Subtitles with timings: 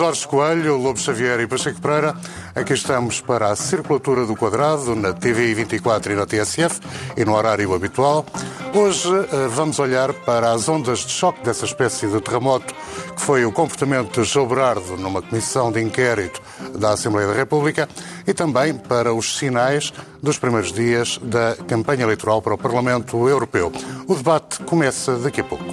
[0.00, 2.16] Jorge Coelho, Lobo Xavier e Pacheco Pereira,
[2.54, 6.80] aqui estamos para a Circulatura do Quadrado na TVI 24 e na TSF
[7.18, 8.24] e no horário habitual.
[8.72, 12.74] Hoje eh, vamos olhar para as ondas de choque dessa espécie de terremoto
[13.14, 16.40] que foi o comportamento de João Berardo numa comissão de inquérito
[16.78, 17.86] da Assembleia da República
[18.26, 19.92] e também para os sinais
[20.22, 23.70] dos primeiros dias da campanha eleitoral para o Parlamento Europeu.
[24.08, 25.66] O debate começa daqui a pouco.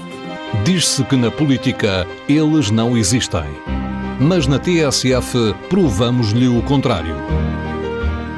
[0.65, 3.86] Diz-se que na política eles não existem.
[4.19, 7.15] Mas na TSF provamos-lhe o contrário.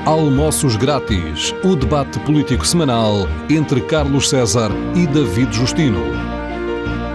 [0.05, 1.55] Almoços grátis.
[1.63, 6.01] O debate político semanal entre Carlos César e David Justino.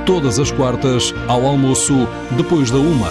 [0.07, 3.11] Todas as quartas, ao almoço, depois da uma.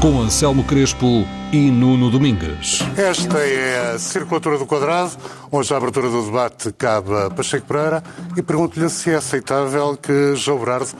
[0.00, 2.78] Com Anselmo Crespo e Nuno Domingues.
[2.96, 5.10] Esta é a Circulatura do Quadrado.
[5.50, 8.04] Hoje a abertura do debate cabe a Pacheco Pereira
[8.36, 10.90] e pergunto-lhe se é aceitável que João Berardo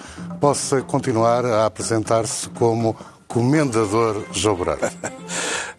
[0.40, 2.96] possa continuar a apresentar-se como
[3.30, 4.90] comendador João Berardo.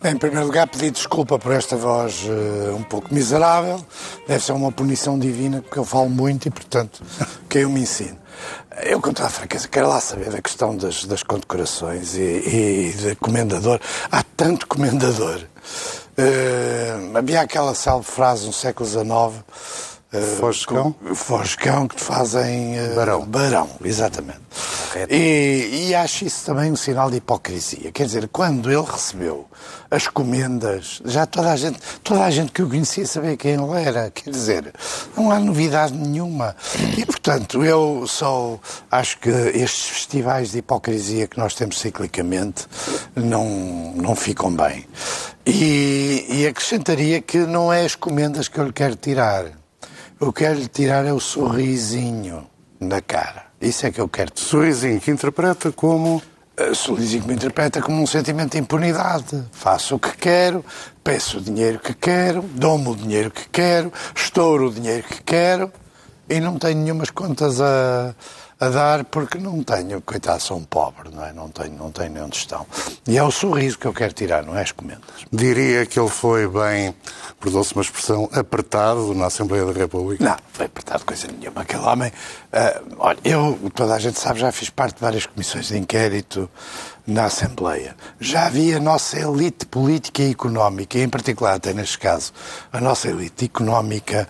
[0.04, 3.86] Em primeiro lugar, pedir desculpa por esta voz uh, um pouco miserável.
[4.28, 7.04] Deve ser uma punição divina, porque eu falo muito e, portanto,
[7.48, 8.18] que eu me ensino.
[8.84, 12.94] Eu, com toda a franqueza, quero lá saber da questão das, das condecorações e, e
[12.98, 13.80] de comendador.
[14.10, 15.42] Há tanto comendador.
[16.18, 19.44] Uh, havia aquela célebre frase no século XIX.
[20.14, 20.96] Uh, Foscão?
[21.16, 22.78] Foscão, que te fazem.
[22.78, 23.26] Uh, Barão.
[23.26, 24.42] Barão, exatamente.
[25.10, 27.94] E, e acho isso também um sinal de hipocrisia.
[27.94, 29.48] Quer dizer, quando ele recebeu
[29.90, 33.82] as comendas, já toda a gente, toda a gente que o conhecia sabia quem ele
[33.82, 34.12] era.
[34.12, 34.74] Quer dizer,
[35.16, 36.58] não há novidade nenhuma.
[36.98, 38.60] E, portanto, eu só
[38.92, 42.68] acho que estes festivais de hipocrisia que nós temos ciclicamente
[43.16, 44.86] não, não ficam bem.
[45.46, 49.61] E, e acrescentaria que não é as comendas que eu lhe quero tirar.
[50.22, 52.48] Eu quero lhe tirar é o sorrisinho
[52.80, 53.46] na cara.
[53.60, 54.32] Isso é que eu quero.
[54.36, 56.22] Sorrisinho que interpreta como.
[56.76, 59.44] Sorrisinho que me interpreta como um sentimento de impunidade.
[59.52, 60.64] Faço o que quero,
[61.04, 65.74] peço o dinheiro que quero, dou-me o dinheiro que quero, estouro o dinheiro que quero
[66.30, 68.14] e não tenho nenhumas contas a,
[68.62, 71.34] a dar porque não tenho, coitado, sou um pobre, não é?
[71.34, 72.64] Não tenho, não tenho nem onde estão.
[73.08, 75.02] E é o sorriso que eu quero tirar, não é as comendas.
[75.34, 76.96] Diria que ele foi bem,
[77.40, 80.24] perdoa-se uma expressão, apertado na Assembleia da República.
[80.24, 81.62] Não, foi apertado coisa nenhuma.
[81.62, 85.70] Aquele homem, uh, olha, eu, toda a gente sabe, já fiz parte de várias comissões
[85.70, 86.48] de inquérito
[87.08, 87.96] na Assembleia.
[88.20, 92.32] Já havia a nossa elite política e económica, e em particular até neste caso,
[92.72, 94.30] a nossa elite económica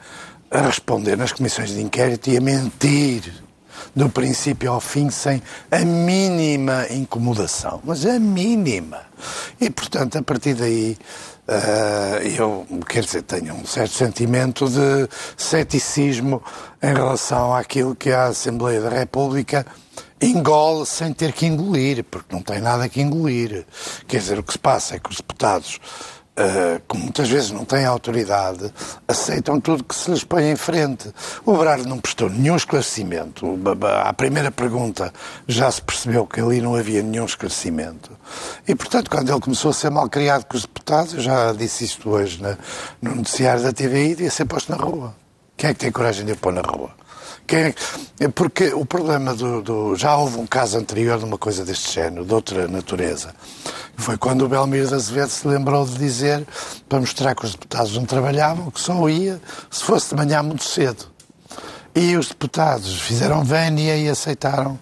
[0.49, 3.40] a responder nas comissões de inquérito e a mentir
[3.95, 9.01] do princípio ao fim sem a mínima incomodação, mas a mínima.
[9.59, 10.97] E, portanto, a partir daí,
[11.47, 16.41] uh, eu, quer dizer, tenho um certo sentimento de ceticismo
[16.81, 19.65] em relação àquilo que a Assembleia da República
[20.21, 23.65] engole sem ter que engolir, porque não tem nada que engolir.
[24.07, 25.79] Quer dizer, o que se passa é que os deputados
[26.31, 28.73] Uh, que muitas vezes não têm autoridade,
[29.05, 31.11] aceitam tudo que se lhes põe em frente.
[31.45, 33.45] O Berardo não prestou nenhum esclarecimento.
[34.01, 35.11] À primeira pergunta
[35.45, 38.17] já se percebeu que ali não havia nenhum esclarecimento.
[38.65, 41.83] E, portanto, quando ele começou a ser mal criado com os deputados, eu já disse
[41.83, 42.41] isto hoje
[43.01, 45.13] no noticiário da TVI, devia ser posto na rua.
[45.57, 46.91] Quem é que tem coragem de o pôr na rua?
[47.47, 47.73] Quem
[48.19, 48.27] é...
[48.29, 52.25] Porque o problema do, do, Já houve um caso anterior de uma coisa deste género,
[52.25, 53.33] de outra natureza.
[53.97, 56.45] Foi quando o Belmiro de Azevedo se lembrou de dizer,
[56.87, 59.39] para mostrar que os deputados não trabalhavam, que só ia
[59.69, 61.05] se fosse de manhã muito cedo.
[61.93, 64.79] E os deputados fizeram vénia e aceitaram,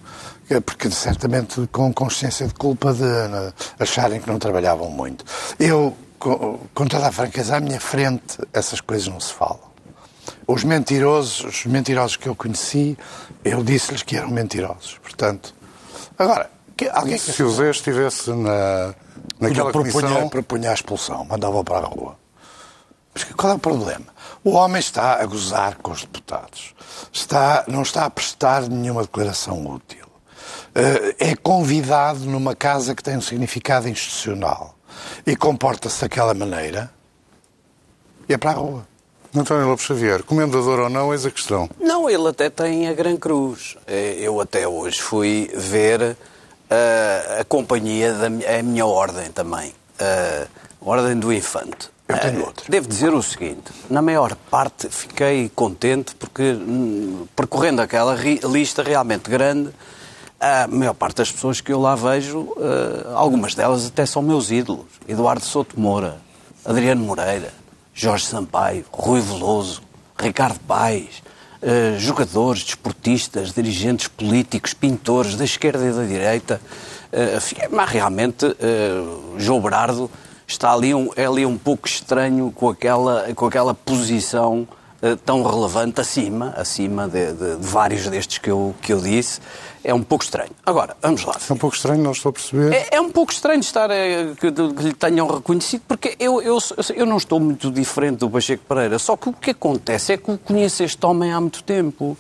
[0.66, 3.04] porque certamente com consciência de culpa de
[3.80, 5.26] acharem que não trabalhavam muito.
[5.60, 9.70] Eu, com toda a franqueza, à minha frente, essas coisas não se falam.
[10.52, 12.98] Os mentirosos, os mentirosos que eu conheci,
[13.46, 14.98] eu disse-lhes que eram mentirosos.
[14.98, 15.54] Portanto,
[16.18, 17.32] agora, que, alguém que...
[17.32, 18.96] Se o Zé estivesse na,
[19.40, 20.30] naquela propunha, comissão...
[20.30, 22.18] propunha a expulsão, mandava para a rua.
[23.14, 24.08] Mas qual é o problema?
[24.44, 26.74] O homem está a gozar com os deputados.
[27.14, 30.08] Está, não está a prestar nenhuma declaração útil.
[30.74, 34.76] eh, é convidado numa casa que tem um significado institucional
[35.28, 36.92] e comporta-se daquela maneira,
[38.28, 38.89] e é para a rua.
[39.36, 41.70] António Lopes Xavier, comendador ou não, eis a questão.
[41.80, 43.78] Não, ele até tem a Gran Cruz.
[43.86, 46.02] Eh, eu até hoje fui ver
[46.70, 50.48] uh, a companhia da a minha ordem também, uh,
[50.82, 51.90] a Ordem do Infante.
[52.08, 52.66] Eu tenho outra.
[52.68, 58.18] Devo dizer o seguinte, na maior parte fiquei contente porque, hum, percorrendo aquela
[58.52, 59.70] lista realmente grande,
[60.40, 64.50] a maior parte das pessoas que eu lá vejo, uh, algumas delas até são meus
[64.50, 64.88] ídolos.
[65.08, 66.18] Eduardo Souto Moura,
[66.66, 67.52] Adriano Moreira,
[68.02, 69.82] Jorge Sampaio, Rui Veloso,
[70.18, 71.22] Ricardo Paes,
[71.62, 76.62] uh, jogadores, desportistas, dirigentes políticos, pintores da esquerda e da direita.
[77.12, 80.10] Uh, mas realmente, uh, João Berardo
[80.48, 84.66] está ali um, é ali um pouco estranho com aquela, com aquela posição
[85.26, 89.40] tão relevante acima, acima de, de, de, vários destes que eu, que eu disse.
[89.82, 90.52] É um pouco estranho.
[90.66, 91.38] Agora, vamos lá.
[91.50, 92.74] É um pouco estranho, não estou a perceber.
[92.74, 96.58] É, é um pouco estranho estar eh, que, que, lhe tenham reconhecido, porque eu, eu,
[96.96, 99.00] eu não estou muito diferente do Pacheco Pereira.
[99.00, 102.18] Só que o que acontece é que eu conheço este homem há muito tempo.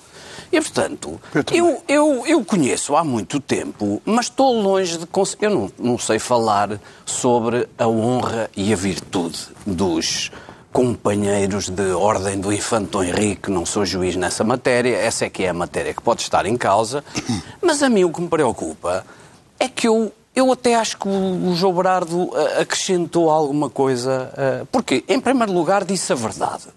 [0.51, 1.19] E, portanto,
[1.51, 5.45] eu, eu, eu conheço há muito tempo, mas estou longe de conseguir.
[5.45, 10.31] Eu não, não sei falar sobre a honra e a virtude dos
[10.79, 15.43] companheiros de ordem do Infante Dom Henrique, não sou juiz nessa matéria, essa é que
[15.43, 17.03] é a matéria que pode estar em causa,
[17.61, 19.05] mas a mim o que me preocupa
[19.59, 24.31] é que eu, eu até acho que o, o João Berardo eh, acrescentou alguma coisa,
[24.31, 26.67] uh, porque, em primeiro lugar, disse a verdade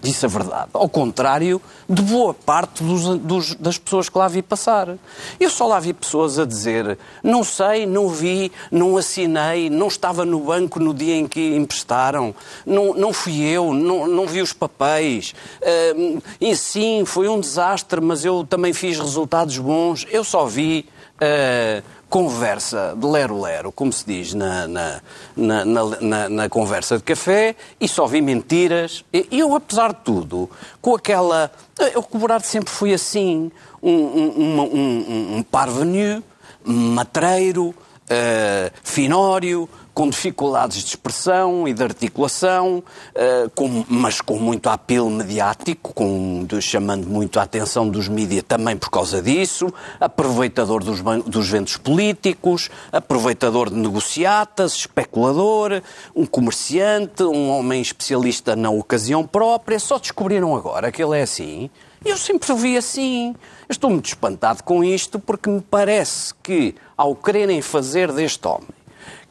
[0.00, 0.70] disse a verdade.
[0.72, 4.96] Ao contrário de boa parte dos, dos, das pessoas que lá vi passar.
[5.38, 10.24] Eu só lá vi pessoas a dizer: não sei, não vi, não assinei, não estava
[10.24, 12.34] no banco no dia em que emprestaram,
[12.64, 15.34] não, não fui eu, não, não vi os papéis.
[15.60, 20.06] Uh, e sim, foi um desastre, mas eu também fiz resultados bons.
[20.10, 20.86] Eu só vi.
[21.14, 25.02] Uh, conversa de lero-lero, como se diz na, na,
[25.34, 29.04] na, na, conversa de café, e só vi mentiras.
[29.12, 30.48] E eu, apesar de tudo,
[30.80, 31.50] com aquela.
[31.92, 33.50] Eu, o Berardo sempre fui assim,
[33.82, 36.22] um, um, um, um, parvenu,
[36.64, 42.82] matreiro, uh, finório, com dificuldades de expressão e de articulação,
[43.14, 48.42] uh, com, mas com muito apelo mediático, com, de, chamando muito a atenção dos mídias
[48.46, 55.80] também por causa disso, aproveitador dos, dos ventos políticos, aproveitador de negociatas, especulador,
[56.14, 59.78] um comerciante, um homem especialista na ocasião própria.
[59.78, 61.70] Só descobriram agora que ele é assim.
[62.04, 63.34] Eu sempre vi assim.
[63.68, 68.68] Estou muito espantado com isto porque me parece que, ao quererem fazer deste homem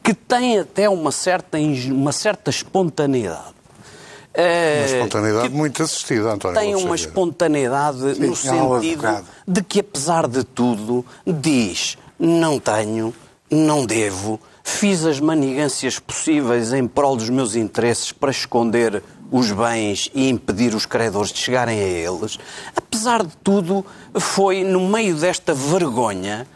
[0.02, 3.54] que tem até uma certa, uma certa espontaneidade.
[4.36, 6.60] Uma eh, espontaneidade muito assistida, António.
[6.60, 13.14] Tem uma espontaneidade Sim, no sentido de que, apesar de tudo, diz: não tenho,
[13.48, 20.10] não devo, fiz as manigâncias possíveis em prol dos meus interesses para esconder os bens
[20.14, 22.38] e impedir os credores de chegarem a eles.
[22.74, 23.84] Apesar de tudo,
[24.18, 26.46] foi no meio desta vergonha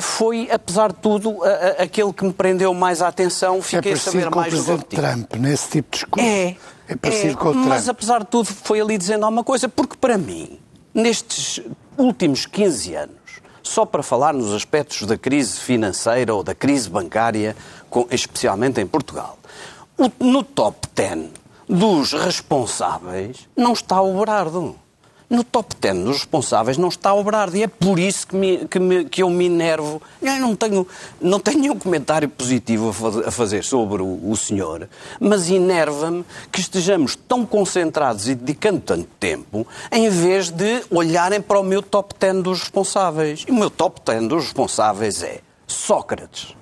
[0.00, 1.38] foi, apesar de tudo,
[1.78, 3.60] aquele que me prendeu mais a atenção.
[3.62, 6.28] Fiquei é a saber mais do Presidente Trump, nesse tipo de discurso.
[6.28, 6.56] É,
[6.88, 7.66] é parecido é, com o Trump.
[7.66, 10.58] Mas, apesar de tudo, foi ali dizendo alguma coisa, porque para mim,
[10.94, 11.60] nestes
[11.96, 13.16] últimos 15 anos,
[13.62, 17.56] só para falar nos aspectos da crise financeira ou da crise bancária,
[18.10, 19.38] especialmente em Portugal,
[20.20, 21.30] no top 10
[21.68, 24.76] dos responsáveis não está o Berardo
[25.28, 27.62] no top 10 dos responsáveis não está o Berardi.
[27.62, 30.00] É por isso que, me, que, me, que eu me enervo.
[30.22, 30.86] Eu não tenho,
[31.20, 32.94] não tenho nenhum comentário positivo
[33.26, 34.88] a fazer sobre o, o senhor,
[35.20, 41.58] mas enerva-me que estejamos tão concentrados e dedicando tanto tempo em vez de olharem para
[41.58, 43.44] o meu top 10 dos responsáveis.
[43.46, 46.54] E o meu top 10 dos responsáveis é Sócrates.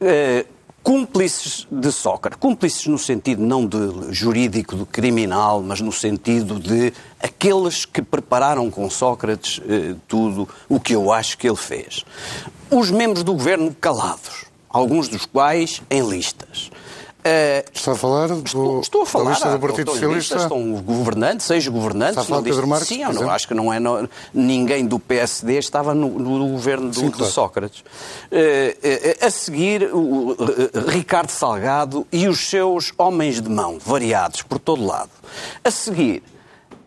[0.00, 2.38] Uh, cúmplices de Sócrates.
[2.40, 8.70] Cúmplices no sentido não de jurídico, de criminal, mas no sentido de aqueles que prepararam
[8.70, 12.04] com Sócrates eh, tudo o que eu acho que ele fez.
[12.70, 16.70] Os membros do governo calados, alguns dos quais em listas.
[17.20, 20.36] Uh, Está a falar do, estou, estou a falar, da do Partido Socialista?
[20.36, 22.16] Estão governantes, seis governantes.
[22.16, 23.78] Está a falar Pedro Marques, Sim, eu não, acho que não é...
[23.78, 27.26] No, ninguém do PSD estava no, no governo do, Sim, claro.
[27.26, 27.80] de Sócrates.
[27.80, 27.84] Uh,
[29.22, 30.34] uh, a seguir, o
[30.88, 35.10] Ricardo Salgado e os seus homens de mão, variados por todo lado.
[35.62, 36.22] A seguir,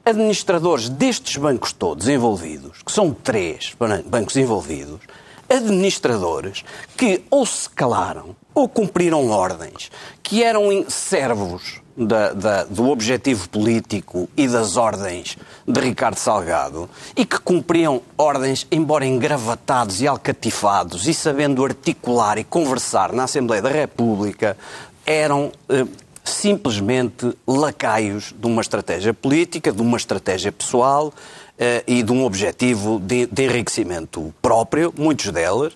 [0.03, 3.75] administradores destes bancos todos envolvidos, que são três
[4.05, 4.99] bancos envolvidos,
[5.47, 6.65] administradores
[6.97, 9.91] que ou se calaram ou cumpriram ordens
[10.22, 17.25] que eram servos da, da, do objetivo político e das ordens de Ricardo Salgado e
[17.25, 23.69] que cumpriam ordens, embora engravatados e alcatifados e sabendo articular e conversar na Assembleia da
[23.69, 24.57] República,
[25.05, 25.86] eram eh,
[26.24, 31.13] simplesmente lacaios de uma estratégia política, de uma estratégia pessoal
[31.60, 35.74] eh, e de um objetivo de, de enriquecimento próprio, muitos delas,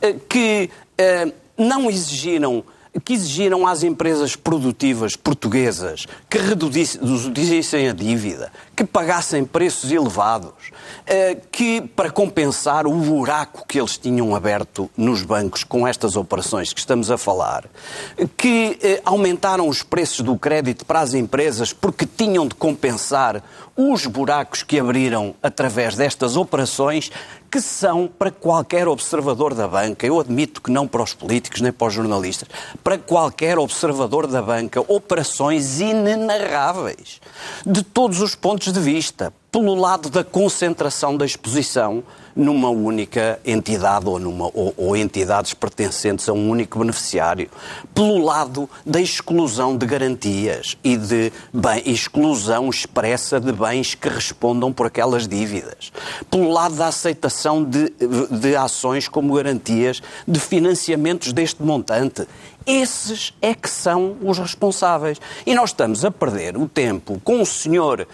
[0.00, 2.64] eh, que eh, não exigiram
[3.04, 8.50] que exigiram às empresas produtivas portuguesas que reduzissem a dívida,
[8.80, 10.54] que pagassem preços elevados,
[11.06, 16.72] eh, que para compensar o buraco que eles tinham aberto nos bancos com estas operações
[16.72, 17.66] que estamos a falar,
[18.38, 23.42] que eh, aumentaram os preços do crédito para as empresas porque tinham de compensar
[23.76, 27.10] os buracos que abriram através destas operações
[27.50, 31.72] que são para qualquer observador da banca, eu admito que não para os políticos nem
[31.72, 32.48] para os jornalistas,
[32.84, 37.20] para qualquer observador da banca, operações inenarráveis,
[37.66, 44.08] de todos os pontos de vista, pelo lado da concentração da exposição numa única entidade
[44.08, 47.50] ou, numa, ou, ou, entidades pertencentes a um único beneficiário,
[47.94, 54.72] pelo lado da exclusão de garantias e de bem, exclusão expressa de bens que respondam
[54.72, 55.92] por aquelas dívidas,
[56.30, 57.92] pelo lado da aceitação de,
[58.30, 62.26] de ações como garantias de financiamentos deste montante.
[62.66, 65.20] Esses é que são os responsáveis.
[65.46, 68.06] E nós estamos a perder o tempo com o senhor,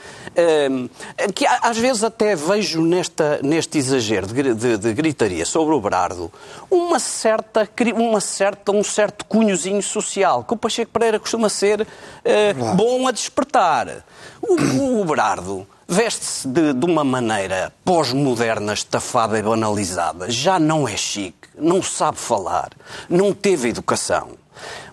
[0.70, 0.88] um,
[1.32, 6.32] que às vezes até vejo nesta, neste exagero de, de, de, gritaria sobre o Brardo,
[6.70, 12.74] uma certa, uma certa, um certo cunhozinho social, que o Pacheco Pereira costuma ser uh,
[12.76, 14.04] bom a despertar.
[14.40, 20.30] O, o Brardo veste-se de, de, uma maneira pós-moderna, estafada e banalizada.
[20.30, 22.70] Já não é chique, não sabe falar,
[23.08, 24.30] não teve educação.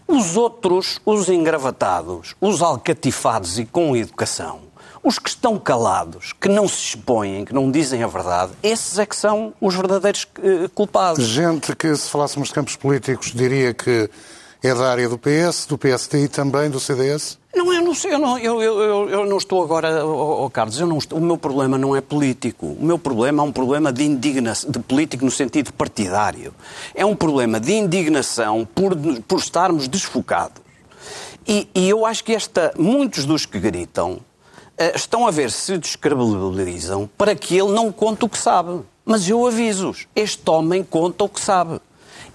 [0.07, 4.59] Os outros, os engravatados, os alcatifados e com educação,
[5.01, 9.05] os que estão calados, que não se expõem, que não dizem a verdade, esses é
[9.05, 11.25] que são os verdadeiros uh, culpados.
[11.25, 14.09] Gente que, se falássemos de campos políticos, diria que
[14.63, 17.37] é da área do PS, do PST e também do CDS?
[17.53, 20.87] Não, eu não eu não, eu, eu, eu não estou agora, oh, oh, Carlos, eu
[20.87, 22.67] não estou, o meu problema não é político.
[22.67, 26.53] O meu problema é um problema de indignação, de político no sentido partidário.
[26.95, 28.95] É um problema de indignação por,
[29.27, 30.63] por estarmos desfocados.
[31.45, 34.21] E, e eu acho que esta, muitos dos que gritam uh,
[34.95, 38.81] estão a ver se descredibilizam para que ele não conte o que sabe.
[39.05, 41.81] Mas eu aviso-os, este homem conta o que sabe.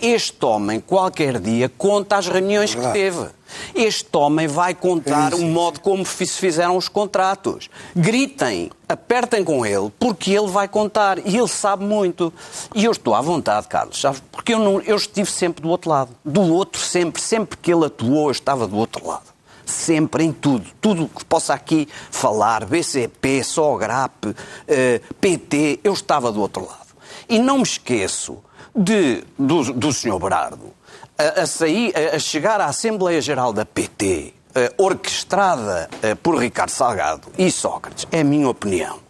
[0.01, 3.27] Este homem, qualquer dia, conta as reuniões que teve.
[3.75, 7.69] Este homem vai contar o modo como se fizeram os contratos.
[7.97, 12.33] Gritem, apertem com ele, porque ele vai contar e ele sabe muito.
[12.77, 14.23] E eu estou à vontade, Carlos, sabes?
[14.31, 16.11] Porque eu, não, eu estive sempre do outro lado.
[16.25, 17.21] Do outro, sempre.
[17.21, 20.67] Sempre que ele atuou, eu estava do outro lado sempre em tudo.
[20.81, 24.35] Tudo que possa aqui falar, BCP, SOGRAP,
[24.67, 26.89] eh, PT, eu estava do outro lado.
[27.29, 28.39] E não me esqueço
[28.79, 30.19] de, do, do Sr.
[30.19, 30.79] Berardo
[31.19, 36.39] a, a, sair, a, a chegar à Assembleia Geral da PT, uh, orquestrada uh, por
[36.39, 39.01] Ricardo Salgado e Sócrates, é a minha opinião,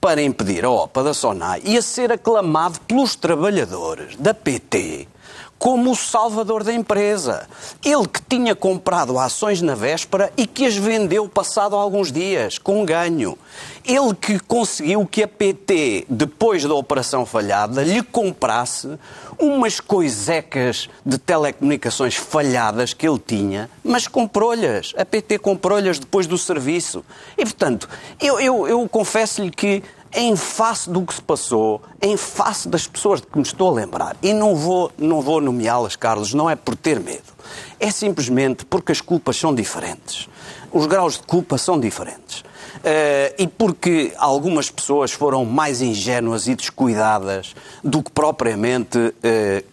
[0.00, 5.08] para impedir a OPA da SONAI e a ser aclamado pelos trabalhadores da PT
[5.58, 7.48] como o salvador da empresa.
[7.84, 12.84] Ele que tinha comprado ações na véspera e que as vendeu passado alguns dias, com
[12.84, 13.38] ganho.
[13.84, 18.98] Ele que conseguiu que a PT, depois da operação falhada, lhe comprasse
[19.38, 24.92] umas coisecas de telecomunicações falhadas que ele tinha, mas comprou-lhes.
[24.96, 27.04] A PT comprou-lhes depois do serviço.
[27.36, 27.88] E, portanto,
[28.20, 29.82] eu, eu, eu confesso-lhe que
[30.12, 33.72] em face do que se passou, em face das pessoas de que me estou a
[33.72, 37.32] lembrar, e não vou, não vou nomeá-las, Carlos, não é por ter medo,
[37.78, 40.28] é simplesmente porque as culpas são diferentes.
[40.72, 42.44] Os graus de culpa são diferentes.
[42.76, 49.12] Uh, e porque algumas pessoas foram mais ingênuas e descuidadas do que propriamente uh,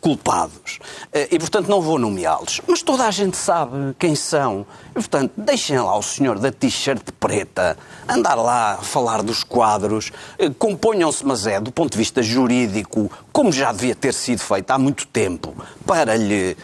[0.01, 0.79] culpados.
[1.13, 2.61] Uh, e, portanto, não vou nomeá-los.
[2.67, 4.65] Mas toda a gente sabe quem são.
[4.93, 7.75] E, portanto, deixem lá o senhor da t-shirt preta
[8.07, 10.11] andar lá a falar dos quadros.
[10.59, 14.77] Componham-se, mas é, do ponto de vista jurídico, como já devia ter sido feito há
[14.77, 16.55] muito tempo, para, lhe,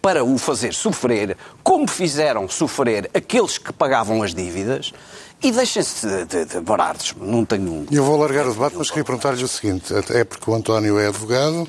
[0.00, 4.92] para o fazer sofrer, como fizeram sofrer aqueles que pagavam as dívidas.
[5.42, 6.60] E deixem-se de, de, de
[7.20, 7.86] não tenho...
[7.90, 11.08] Eu vou largar o debate, mas queria perguntar-lhe o seguinte, é porque o António é
[11.08, 11.62] advogado...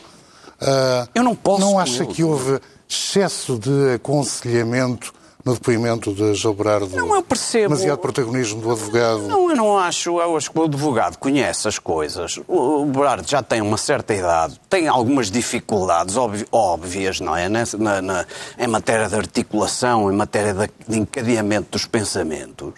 [0.61, 1.61] Uh, eu não posso...
[1.61, 5.11] Não acha que houve excesso de aconselhamento
[5.43, 6.95] no depoimento de Gilberardo?
[6.95, 7.69] Não, eu percebo.
[7.69, 9.27] Demasiado protagonismo do advogado?
[9.27, 10.19] Não, eu não acho.
[10.19, 12.39] Eu acho que o advogado conhece as coisas.
[12.47, 16.15] O Berardo já tem uma certa idade, tem algumas dificuldades
[16.51, 17.49] óbvias, não é?
[17.49, 18.25] Na, na,
[18.57, 22.73] em matéria de articulação, em matéria de encadeamento dos pensamentos.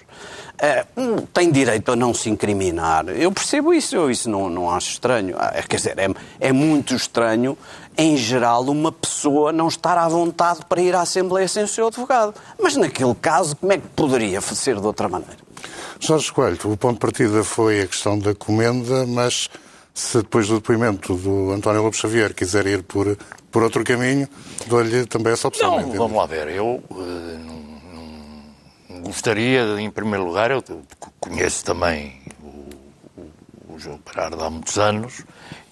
[0.58, 0.86] É,
[1.34, 3.10] tem direito a não se incriminar.
[3.10, 5.36] Eu percebo isso, eu isso não, não acho estranho.
[5.38, 6.08] Ah, quer dizer, é,
[6.40, 7.58] é muito estranho,
[7.98, 11.88] em geral, uma pessoa não estar à vontade para ir à Assembleia sem o seu
[11.88, 12.34] advogado.
[12.62, 15.38] Mas naquele caso, como é que poderia ser de outra maneira?
[16.00, 19.50] Jorge Coelho, o ponto de partida foi a questão da comenda, mas
[19.94, 23.18] se depois do depoimento do António Lopes Xavier quiser ir por,
[23.52, 24.28] por outro caminho,
[24.68, 25.80] dou-lhe também essa opção.
[25.80, 26.48] Não, vamos lá ver.
[26.50, 27.73] Eu uh,
[29.04, 30.64] gostaria, em primeiro lugar, eu
[31.20, 35.24] conheço também o, o João Berardo há muitos anos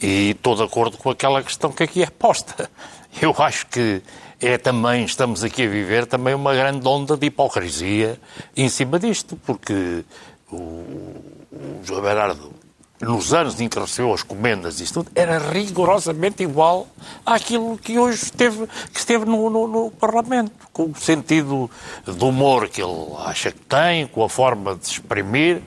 [0.01, 2.69] e estou de acordo com aquela questão que aqui é posta.
[3.21, 4.01] Eu acho que
[4.39, 8.17] é também, estamos aqui a viver também uma grande onda de hipocrisia
[8.55, 10.05] em cima disto, porque
[10.50, 12.53] o, o João Berardo
[13.01, 16.88] nos anos em que recebeu as comendas e tudo, era rigorosamente igual
[17.25, 21.70] àquilo que hoje esteve, que esteve no, no, no, Parlamento, com o sentido
[22.05, 25.62] do humor que ele acha que tem, com a forma de exprimir,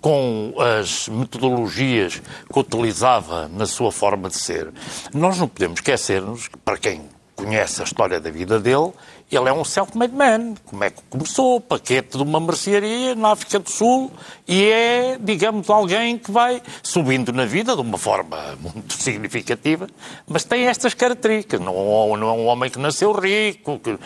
[0.00, 4.72] com as metodologias que utilizava na sua forma de ser.
[5.12, 7.02] Nós não podemos esquecer-nos que, para quem
[7.34, 8.92] conhece a história da vida dele,
[9.30, 10.54] ele é um self-made man.
[10.64, 11.60] Como é que começou?
[11.60, 14.10] Paquete de uma mercearia na África do Sul
[14.46, 19.86] e é, digamos, alguém que vai subindo na vida de uma forma muito significativa,
[20.26, 21.60] mas tem estas características.
[21.60, 23.98] Não, não é um homem que nasceu rico, que,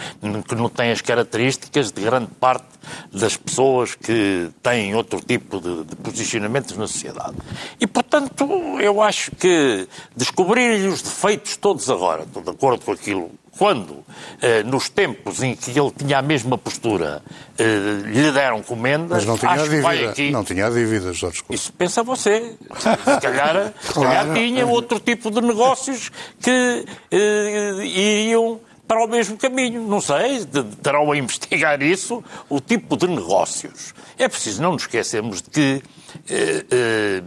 [0.48, 2.72] que não tem as características de grande parte
[3.12, 7.36] das pessoas que têm outro tipo de, de posicionamentos na sociedade.
[7.80, 8.44] E, portanto,
[8.80, 9.86] eu acho que
[10.16, 13.30] descobrir os defeitos todos agora, estou de acordo com aquilo
[13.62, 14.04] quando,
[14.40, 17.22] eh, nos tempos em que ele tinha a mesma postura,
[17.56, 20.10] eh, lhe deram comendas, Mas não tinha acho dívida.
[20.10, 20.30] aqui...
[20.32, 21.54] Não tinha dívidas, Jorge Couto.
[21.54, 22.56] Isso pensa você.
[22.76, 29.36] Se calhar, se calhar tinha outro tipo de negócios que eh, iriam para o mesmo
[29.36, 29.86] caminho.
[29.86, 30.44] Não sei,
[30.82, 33.94] terão a investigar isso, o tipo de negócios.
[34.18, 35.82] É preciso não nos esquecermos de que
[36.28, 37.22] eh, eh,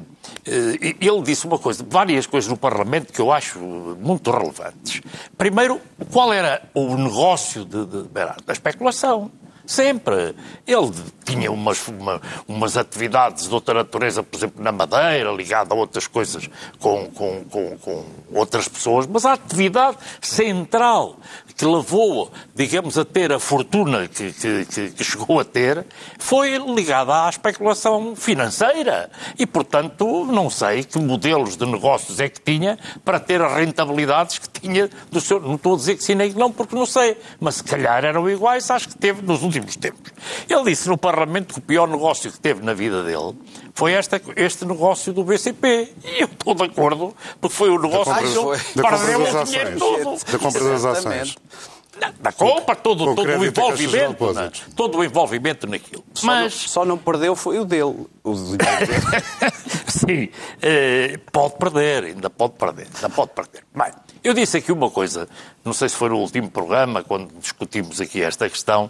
[0.46, 5.02] ele disse uma coisa, várias coisas no Parlamento que eu acho muito relevantes.
[5.38, 8.44] Primeiro, qual era o negócio de, de Berardo?
[8.48, 9.32] A especulação.
[9.66, 10.36] Sempre.
[10.66, 10.92] Ele
[11.26, 16.08] tinha umas, uma, umas atividades de outra natureza, por exemplo, na Madeira, ligada a outras
[16.08, 16.48] coisas
[16.80, 21.18] com, com, com, com outras pessoas, mas a atividade central
[21.58, 25.86] que levou, digamos, a ter a fortuna que, que, que, chegou a ter,
[26.20, 29.10] foi ligada à especulação financeira.
[29.40, 34.38] E, portanto, não sei que modelos de negócios é que tinha para ter as rentabilidades
[34.38, 35.40] que tinha do seu.
[35.40, 38.04] Não estou a dizer que sim nem que não, porque não sei, mas se calhar
[38.04, 40.12] eram iguais às que teve nos últimos tempos.
[40.50, 43.34] Ele disse no Parlamento que o pior negócio que teve na vida dele
[43.74, 45.94] foi esta, este negócio do BCP.
[46.04, 50.32] E eu estou de acordo, porque foi o negócio que perdeu o dinheiro todo.
[50.32, 51.36] Da compra das ações.
[52.20, 54.52] Da compra, todo, todo o envolvimento, né?
[54.76, 56.04] todo o envolvimento naquilo.
[56.14, 58.06] Só Mas não, só não perdeu foi o dele.
[58.22, 58.36] O
[59.88, 60.30] Sim,
[60.62, 63.64] eh, pode perder, ainda pode perder, ainda pode perder.
[63.74, 63.94] Bem,
[64.26, 65.30] eu disse aqui uma coisa,
[65.64, 68.90] não sei se foi no último programa, quando discutimos aqui esta questão,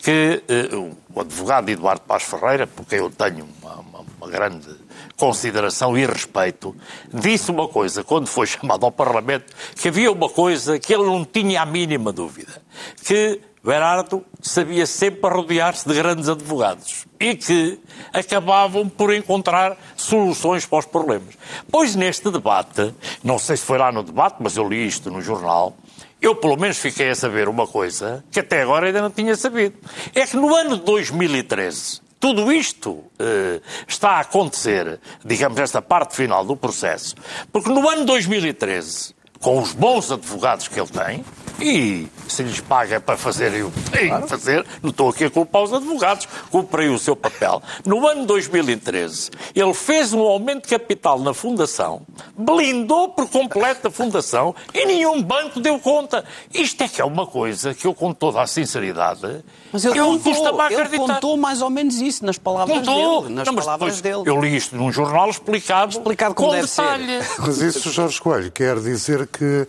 [0.00, 0.76] que eh,
[1.12, 4.68] o advogado Eduardo Paz Ferreira, porque eu tenho uma, uma, uma grande
[5.16, 6.72] consideração e respeito,
[7.12, 11.24] disse uma coisa quando foi chamado ao Parlamento, que havia uma coisa que ele não
[11.24, 12.62] tinha a mínima dúvida,
[13.04, 17.80] que Berardo sabia sempre rodear-se de grandes advogados e que
[18.12, 21.34] acabavam por encontrar soluções para os problemas.
[21.68, 25.20] Pois neste debate, não sei se foi lá no debate, mas eu li isto no
[25.20, 25.76] jornal,
[26.22, 29.74] eu pelo menos fiquei a saber uma coisa que até agora ainda não tinha sabido.
[30.14, 36.14] É que no ano de 2013, tudo isto uh, está a acontecer, digamos, esta parte
[36.14, 37.16] final do processo,
[37.52, 41.24] porque no ano 2013, com os bons advogados que ele tem,
[41.60, 44.28] e se lhes paga para fazerem o que têm claro.
[44.28, 47.62] fazer, não estou aqui a culpar os advogados, cumprem o seu papel.
[47.84, 52.02] No ano 2013, ele fez um aumento de capital na Fundação,
[52.36, 56.24] blindou por completo a Fundação e nenhum banco deu conta.
[56.52, 60.06] Isto é que é uma coisa que eu, com toda a sinceridade, mas ele eu
[60.06, 63.22] contou, ele contou mais ou menos isso nas palavras contou.
[63.22, 63.34] dele.
[63.34, 64.22] Nas não, palavras dele.
[64.24, 67.22] Eu li isto num jornal explicado, explicado com detalhe.
[67.22, 67.40] Ser.
[67.40, 69.66] Mas isso, Jorge Coelho, quer dizer que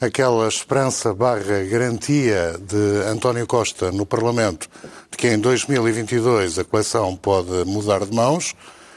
[0.00, 4.68] aquela esperança barra garantia de António Costa no Parlamento
[5.10, 8.54] de que em 2022 a coleção pode mudar de mãos,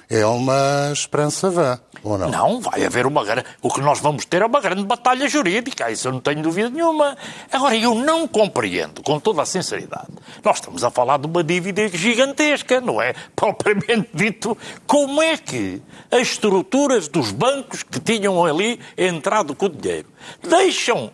[0.09, 2.29] é uma esperança vã, ou não?
[2.29, 3.45] Não, vai haver uma grande.
[3.61, 6.69] O que nós vamos ter é uma grande batalha jurídica, isso eu não tenho dúvida
[6.69, 7.17] nenhuma.
[7.51, 10.07] Agora, eu não compreendo, com toda a sinceridade,
[10.43, 13.13] nós estamos a falar de uma dívida gigantesca, não é?
[13.35, 15.81] Propriamente dito, como é que
[16.11, 20.07] as estruturas dos bancos que tinham ali entrado com o dinheiro
[20.47, 21.11] deixam.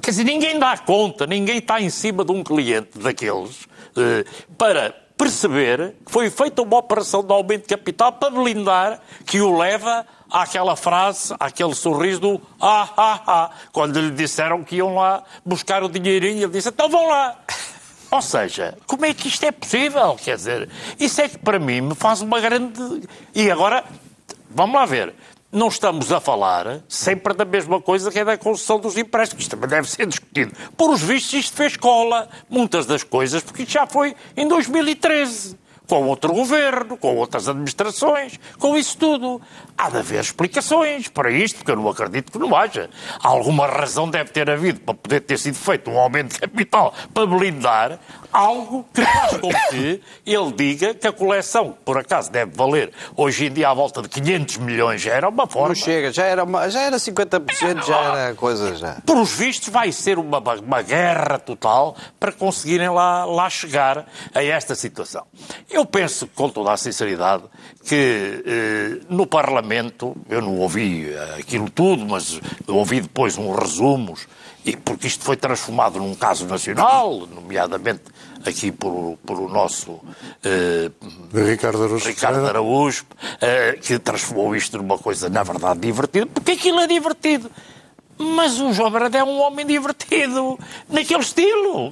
[0.00, 4.24] Quer dizer, ninguém dá conta, ninguém está em cima de um cliente daqueles eh,
[4.58, 9.56] para perceber que foi feita uma operação de aumento de capital para blindar que o
[9.56, 15.22] leva àquela frase, àquele sorriso do ah, ah, ah, quando lhe disseram que iam lá
[15.44, 17.36] buscar o dinheirinho, ele disse, então vão lá.
[18.10, 20.16] Ou seja, como é que isto é possível?
[20.22, 23.08] Quer dizer, isso é que para mim me faz uma grande...
[23.34, 23.84] E agora,
[24.50, 25.14] vamos lá ver,
[25.50, 29.44] não estamos a falar sempre da mesma coisa que é da concessão dos empréstimos.
[29.44, 30.52] Isto também deve ser discutido.
[30.76, 32.28] Por os vistos, isto fez cola.
[32.50, 38.38] Muitas das coisas, porque isto já foi em 2013 com outro governo, com outras administrações,
[38.58, 39.40] com isso tudo.
[39.76, 42.88] Há de haver explicações para isto, porque eu não acredito que não haja.
[43.22, 47.26] Alguma razão deve ter havido para poder ter sido feito um aumento de capital para
[47.26, 47.98] blindar
[48.34, 53.46] algo que faz com que ele diga que a coleção, por acaso deve valer hoje
[53.46, 55.68] em dia à volta de 500 milhões, já era uma forma.
[55.68, 58.96] Não chega, já era, uma, já era 50%, já era coisa já.
[59.06, 64.42] Por os vistos, vai ser uma, uma guerra total para conseguirem lá, lá chegar a
[64.42, 65.24] esta situação.
[65.74, 67.42] Eu penso, com toda a sinceridade,
[67.84, 74.28] que eh, no Parlamento, eu não ouvi aquilo tudo, mas ouvi depois uns resumos,
[74.64, 78.02] e porque isto foi transformado num caso nacional, nomeadamente
[78.46, 80.00] aqui por, por o nosso
[80.44, 80.92] eh,
[81.32, 83.04] Ricardo Araújo, Ricardo Araújo
[83.40, 87.50] eh, que transformou isto numa coisa, na verdade, divertida, porque aquilo é divertido.
[88.18, 91.90] Mas o João é um homem divertido, naquele estilo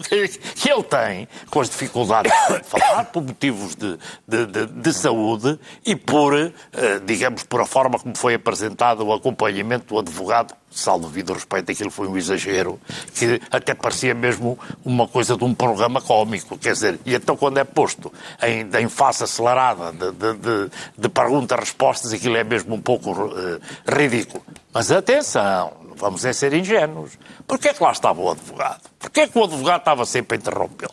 [0.57, 5.59] que ele tem, com as dificuldades de falar, por motivos de, de, de, de saúde
[5.85, 6.53] e por, eh,
[7.05, 10.55] digamos, por a forma como foi apresentado o acompanhamento do advogado.
[10.71, 12.81] Salvo devido respeito, aquilo foi um exagero,
[13.15, 17.59] que até parecia mesmo uma coisa de um programa cómico, quer dizer, e então quando
[17.59, 18.11] é posto
[18.43, 19.93] em, em face acelerada
[20.97, 24.43] de perguntas-respostas, aquilo é mesmo um pouco uh, ridículo.
[24.73, 27.17] Mas atenção, vamos é ser ingênuos.
[27.47, 28.91] Porquê é que lá estava o advogado?
[28.99, 30.93] Porquê é que o advogado estava sempre a interrompê-lo?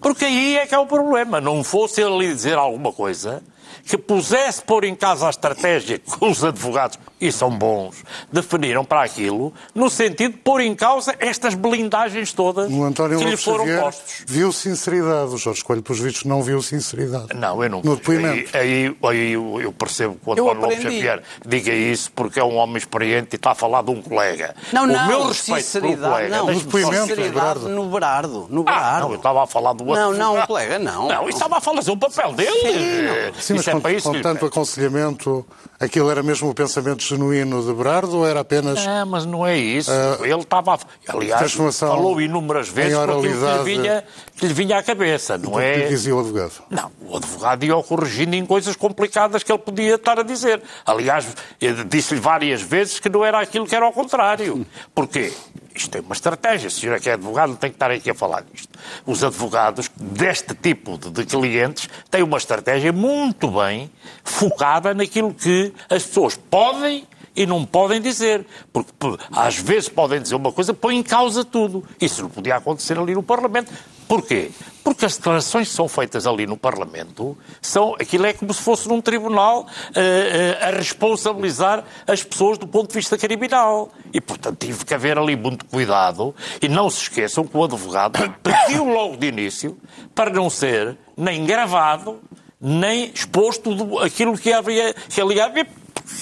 [0.00, 1.38] Porque aí é que é o problema.
[1.38, 3.42] Não fosse ele lhe dizer alguma coisa
[3.84, 7.96] que pusesse pôr em casa a estratégia que os advogados, e são bons,
[8.32, 13.24] definiram para aquilo, no sentido de pôr em causa estas blindagens todas no António que
[13.24, 14.24] lhe foram Xavier postos.
[14.26, 15.34] Viu sinceridade.
[15.34, 17.34] O Jorge Coelho, pelos vistos, não viu sinceridade.
[17.34, 17.82] Não, eu não.
[17.82, 18.56] No depoimento.
[18.56, 20.82] Aí, aí, aí eu, percebo que o António Lopes.
[20.82, 24.54] Xavier diga isso porque é um homem experiente e está a falar de um colega.
[24.72, 26.36] Não, o não, meu respeito pelo sinceridade, colega.
[26.36, 27.68] não, só depoimento, sinceridade Berardo.
[27.68, 29.00] no Berardo, no Ah, Berardo.
[29.00, 30.02] não, eu estava a falar do outro.
[30.02, 31.08] Não, não, colega, não.
[31.08, 33.32] Não, estava a fazer o papel dele.
[33.40, 35.46] Sim, mas isso é com, tanto aconselhamento,
[35.80, 38.84] aquilo era mesmo o pensamento genuíno de Berardo ou era apenas...
[38.84, 39.90] Não, mas não é isso.
[40.22, 40.78] ele estava.
[41.06, 44.04] Aliás, falou inúmeras vezes aquilo que lhe, oralidade vinha,
[44.36, 45.88] que lhe vinha à cabeça, não o que é?
[45.88, 46.62] dizia o advogado?
[46.70, 50.62] Não, o advogado ia corrigindo em coisas complicadas que ele podia estar a dizer.
[50.84, 51.26] Aliás,
[51.60, 54.66] eu disse-lhe várias vezes que não era aquilo que era ao contrário.
[54.94, 55.32] Porquê?
[55.78, 56.66] Isto é uma estratégia.
[56.66, 58.78] A senhora que é advogado tem que estar aqui a falar disto.
[59.06, 63.90] Os advogados deste tipo de, de clientes têm uma estratégia muito bem
[64.24, 67.06] focada naquilo que as pessoas podem
[67.38, 68.44] e não podem dizer.
[68.72, 68.92] Porque
[69.30, 71.84] às vezes podem dizer uma coisa, põe em causa tudo.
[72.00, 73.72] Isso não podia acontecer ali no Parlamento.
[74.08, 74.50] Porquê?
[74.82, 77.94] Porque as declarações que são feitas ali no Parlamento são.
[77.94, 82.88] Aquilo é como se fosse num tribunal eh, eh, a responsabilizar as pessoas do ponto
[82.88, 83.92] de vista criminal.
[84.12, 86.34] E, portanto, tive que haver ali muito cuidado.
[86.60, 89.76] E não se esqueçam que o advogado pediu logo de início
[90.14, 92.18] para não ser nem gravado,
[92.60, 94.94] nem exposto do, aquilo que havia.
[94.94, 95.66] Que ali havia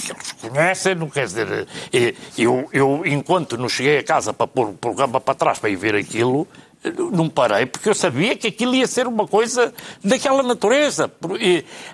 [0.09, 1.66] eles conhecem, não quer dizer.
[1.92, 5.70] eh, Eu, eu, enquanto não cheguei a casa para pôr o programa para trás para
[5.70, 6.65] ir ver aquilo, eh,
[7.12, 9.72] não parei, porque eu sabia que aquilo ia ser uma coisa
[10.03, 11.11] daquela natureza.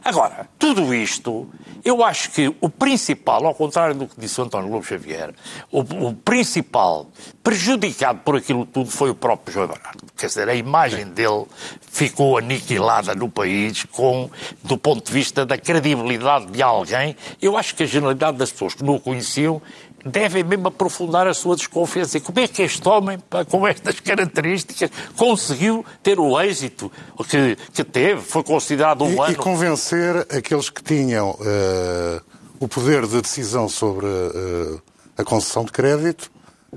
[0.05, 1.49] Agora, tudo isto,
[1.85, 5.35] eu acho que o principal, ao contrário do que disse o António Lobo Xavier,
[5.71, 7.07] o, o principal
[7.43, 10.05] prejudicado por aquilo tudo foi o próprio João Bernardo.
[10.17, 11.45] Quer dizer, a imagem dele
[11.81, 14.31] ficou aniquilada no país com,
[14.63, 17.17] do ponto de vista da credibilidade de alguém.
[17.41, 19.61] Eu acho que a generalidade das pessoas que não o conheciam
[20.05, 22.19] devem mesmo aprofundar a sua desconfiança.
[22.19, 26.91] E como é que este homem, pá, com estas características, conseguiu ter o êxito
[27.29, 28.21] que, que teve?
[28.23, 29.37] Foi considerado um E, e ano.
[29.37, 32.21] convencer aqueles que tinham eh,
[32.59, 34.79] o poder de decisão sobre eh,
[35.19, 36.31] a concessão de crédito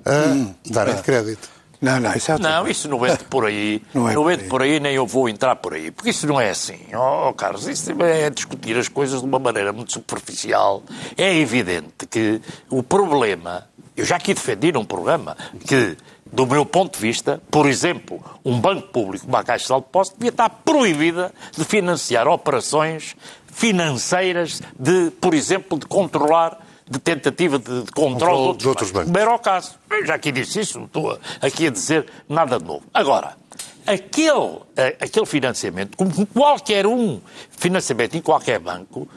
[0.05, 1.54] a darem de crédito.
[1.81, 3.81] Não, não, isso é outra Não, isso não entra por aí.
[3.93, 4.49] Não não é por aí.
[4.49, 5.91] por aí, nem eu vou entrar por aí.
[5.91, 6.79] Porque isso não é assim.
[6.93, 10.83] Oh, Carlos, isso é discutir as coisas de uma maneira muito superficial.
[11.17, 15.35] É evidente que o problema, eu já aqui defendi num programa,
[15.67, 15.97] que,
[16.31, 20.17] do meu ponto de vista, por exemplo, um banco público como a Caixa de Depósito
[20.17, 23.15] devia estar proibida de financiar operações
[23.47, 29.07] financeiras de, por exemplo, de controlar de tentativa de, de controle de outros bancos.
[29.11, 29.75] Como era o caso.
[29.89, 32.83] Eu já aqui disse isso, não estou aqui a dizer nada de novo.
[32.93, 33.35] Agora,
[33.85, 37.19] aquele, eh, aquele financiamento, como qualquer um
[37.49, 39.07] financiamento em qualquer banco,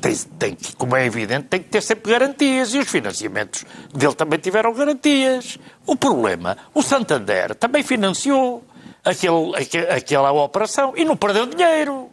[0.00, 2.74] tem, tem que, como é evidente, tem que ter sempre garantias.
[2.74, 3.64] E os financiamentos
[3.94, 5.58] dele também tiveram garantias.
[5.86, 8.64] O problema, o Santander também financiou
[9.04, 12.10] aquele, aque- aquela operação e não perdeu dinheiro.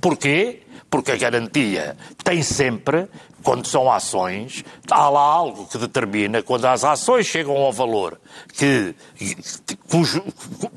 [0.00, 0.62] Porquê?
[0.90, 3.08] Porque a garantia tem sempre,
[3.42, 8.20] quando são ações, há lá algo que determina, quando as ações chegam ao valor
[8.52, 8.94] que,
[9.90, 10.22] cujo,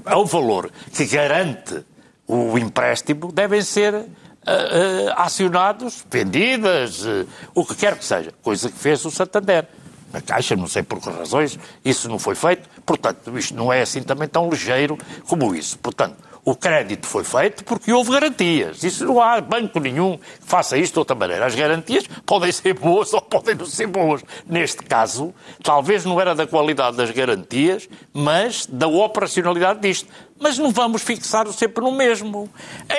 [0.06, 1.84] ao valor que garante
[2.28, 4.08] o empréstimo, devem ser
[4.46, 8.32] ah, ah, acionados, vendidas, eh, o que quer que seja.
[8.44, 9.68] Coisa que fez o Santander.
[10.14, 12.70] Na Caixa, não sei por que razões, isso não foi feito.
[12.86, 14.98] Portanto, isto não é assim também tão ligeiro
[15.28, 15.78] como isso.
[15.80, 16.16] Portanto,
[16.46, 18.84] o crédito foi feito porque houve garantias.
[18.84, 21.44] Isso não há banco nenhum que faça isto de outra maneira.
[21.44, 24.22] As garantias podem ser boas ou podem não ser boas.
[24.48, 30.08] Neste caso, talvez não era da qualidade das garantias, mas da operacionalidade disto.
[30.40, 32.48] Mas não vamos fixar sempre no mesmo.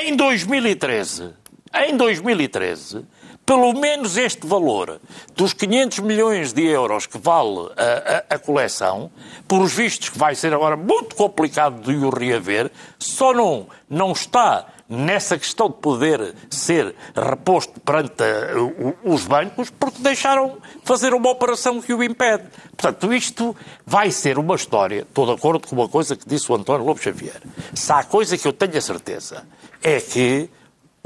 [0.01, 1.31] Em 2013,
[1.73, 3.05] em 2013,
[3.47, 5.01] pelo menos este valor
[5.37, 9.09] dos 500 milhões de euros que vale a, a- a coleção,
[9.47, 14.11] por os vistos que vai ser agora muito complicado de o reaver, só não, não
[14.11, 18.23] está nessa questão de poder ser reposto perante
[19.05, 22.45] o- os bancos porque deixaram fazer uma operação que o impede.
[22.77, 23.55] Portanto, isto
[23.87, 27.01] vai ser uma história, estou de acordo com uma coisa que disse o António Lobo
[27.01, 27.41] Xavier.
[27.75, 29.45] Se há coisa que eu tenho a certeza
[29.83, 30.51] é que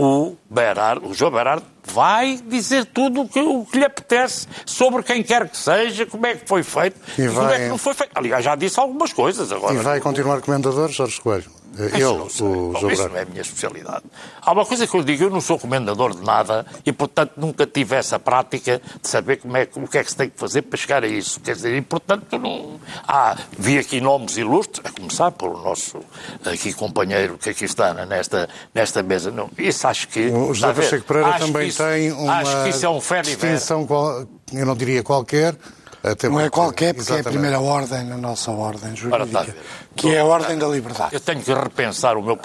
[0.02, 5.02] o Berardo, o João Berardo vai dizer tudo o que, o que lhe apetece sobre
[5.02, 7.68] quem quer que seja, como é que foi feito E e, como vai- é que
[7.68, 8.10] não foi feito.
[8.14, 9.74] Aliás, já disse algumas coisas agora.
[9.74, 11.50] E vai continuar comendador, Jorge Coelho.
[11.78, 12.46] Eh, Isso Ele, não sei.
[12.46, 14.02] o Bom, Isso não é a minha especialidade.
[14.42, 17.66] Há uma coisa que eu digo, eu não sou comendador de nada e, portanto, nunca
[17.66, 20.62] tive essa prática de saber como é, o que é que se tem que fazer
[20.62, 21.40] para chegar a isso.
[21.40, 22.80] Quer dizer, e, portanto, não...
[23.06, 25.98] Ah, vi aqui nomes ilustres, a começar pelo nosso
[26.44, 29.30] aqui companheiro que aqui está nesta, nesta mesa.
[29.30, 30.26] Não, isso acho que...
[30.28, 30.72] O José?
[30.72, 34.66] Pacheco Pereira Acho também isso- tem uma Acho que isso é um distinção, qual- eu
[34.66, 35.54] não diria qualquer.
[36.02, 37.28] Até Não é qualquer, porque é a Exatamente.
[37.40, 39.56] primeira ordem na nossa ordem Ora, a jurídica, ver.
[39.94, 41.14] que é a ordem da liberdade.
[41.14, 42.38] Eu tenho que repensar o meu,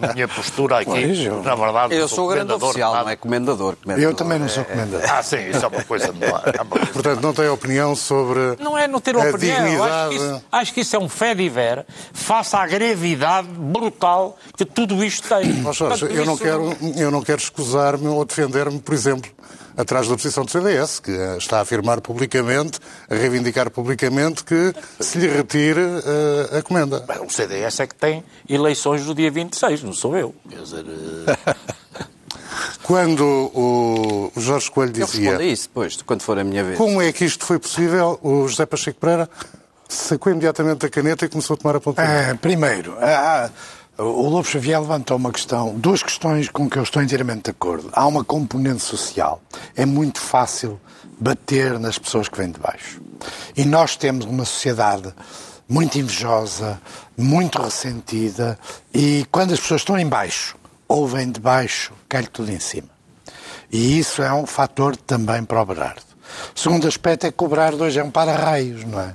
[0.00, 0.84] a minha postura aqui.
[0.90, 3.04] Pois, eu- Na verdade, Eu sou o grande oficial, nada.
[3.06, 3.74] não é comendador.
[3.82, 4.08] comendador.
[4.10, 5.00] Eu também não sou comendador.
[5.10, 6.06] Ah, sim, isso é uma coisa.
[6.06, 6.86] É coisa.
[6.92, 9.66] Portanto, não tem opinião sobre Não é não ter opinião.
[9.66, 10.08] Eu Acho dignidade.
[10.10, 14.64] que, isso, acho que isso é um fé de ver face à gravidade brutal que
[14.64, 15.60] tudo isto tem.
[15.60, 19.28] Jorge, Portanto, eu não isso- quero, eu não quero escusar-me ou defender-me, por exemplo,
[19.76, 22.78] atrás da posição do CDS, que está a afirmar publicamente,
[23.08, 27.00] a reivindicar publicamente que se lhe retire eh, a comenda.
[27.00, 30.34] Bem, O CDS é que tem eleições no dia 26, não sou eu.
[30.48, 30.84] Quer dizer,
[31.46, 31.54] eh,
[32.82, 36.76] Quando o Jorge Coelho Eu dizia a isso depois, quando for a minha vez.
[36.76, 39.28] como é que isto foi possível, o José Pacheco Pereira
[39.88, 42.30] sacou imediatamente a caneta e começou a tomar apontamento.
[42.32, 43.50] Ah, primeiro, ah, ah,
[44.00, 47.90] o Lobo Xavier levantou uma questão, duas questões com que eu estou inteiramente de acordo.
[47.92, 49.42] Há uma componente social.
[49.76, 50.80] É muito fácil
[51.18, 53.00] bater nas pessoas que vêm de baixo.
[53.54, 55.12] E nós temos uma sociedade
[55.68, 56.80] muito invejosa,
[57.16, 58.58] muito ressentida,
[58.92, 60.56] e quando as pessoas estão em baixo
[60.88, 62.88] ou vêm de baixo, cai tudo em cima.
[63.70, 66.02] E isso é um fator também para o Berardo.
[66.56, 69.14] O segundo aspecto é que o Berardo hoje é um para-raios, não é?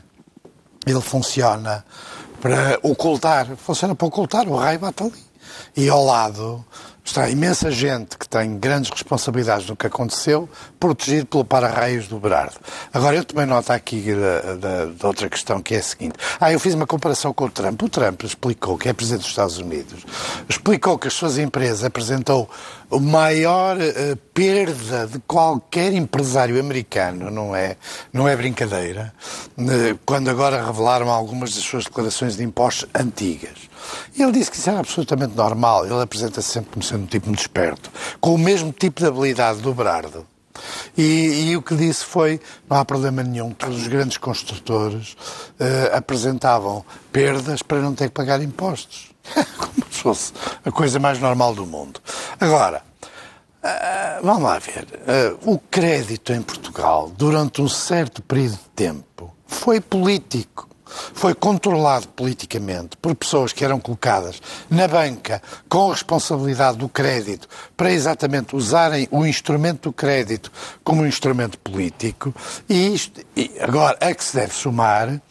[0.86, 1.84] Ele funciona
[2.40, 5.26] para ocultar, funciona para ocultar, o raio bate ali.
[5.76, 6.66] E ao lado
[7.06, 12.56] está imensa gente que tem grandes responsabilidades no que aconteceu, protegido pelo para-raios do Berardo.
[12.92, 16.16] Agora, eu também noto aqui da, da- da outra questão, que é a seguinte.
[16.40, 17.80] Ah, eu fiz uma comparação com o Trump.
[17.84, 20.04] O Trump explicou, que é Presidente dos Estados Unidos,
[20.50, 22.50] explicou que as suas empresas apresentou
[22.92, 27.78] a maior eh, perda de qualquer empresário americano, não é,
[28.12, 29.14] não é brincadeira,
[29.58, 33.65] eh, quando agora revelaram algumas das suas declarações de impostos antigas.
[34.16, 35.86] E ele disse que isso era absolutamente normal.
[35.86, 39.62] Ele apresenta-se sempre como sendo um tipo muito esperto, com o mesmo tipo de habilidade
[39.62, 40.26] do Berardo.
[40.98, 45.18] E, e o que disse foi: não há problema nenhum, todos os grandes construtores
[45.60, 49.14] eh, apresentavam perdas para não ter que pagar impostos.
[49.58, 52.00] como se fosse a coisa mais normal do mundo.
[52.40, 52.84] Agora,
[53.64, 54.88] ah, vamos lá ver.
[55.08, 60.65] Ah, o crédito em Portugal, durante um certo período de tempo, foi político.
[60.86, 67.48] Foi controlado politicamente por pessoas que eram colocadas na banca com a responsabilidade do crédito
[67.76, 70.52] para exatamente usarem o instrumento do crédito
[70.84, 72.34] como um instrumento político
[72.70, 75.22] e, isto, e agora a que se deve somar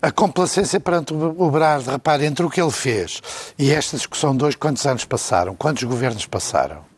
[0.00, 3.20] a complacência perante o Brás, repare, entre o que ele fez
[3.58, 5.56] e esta discussão de hoje, quantos anos passaram?
[5.56, 6.97] Quantos governos passaram?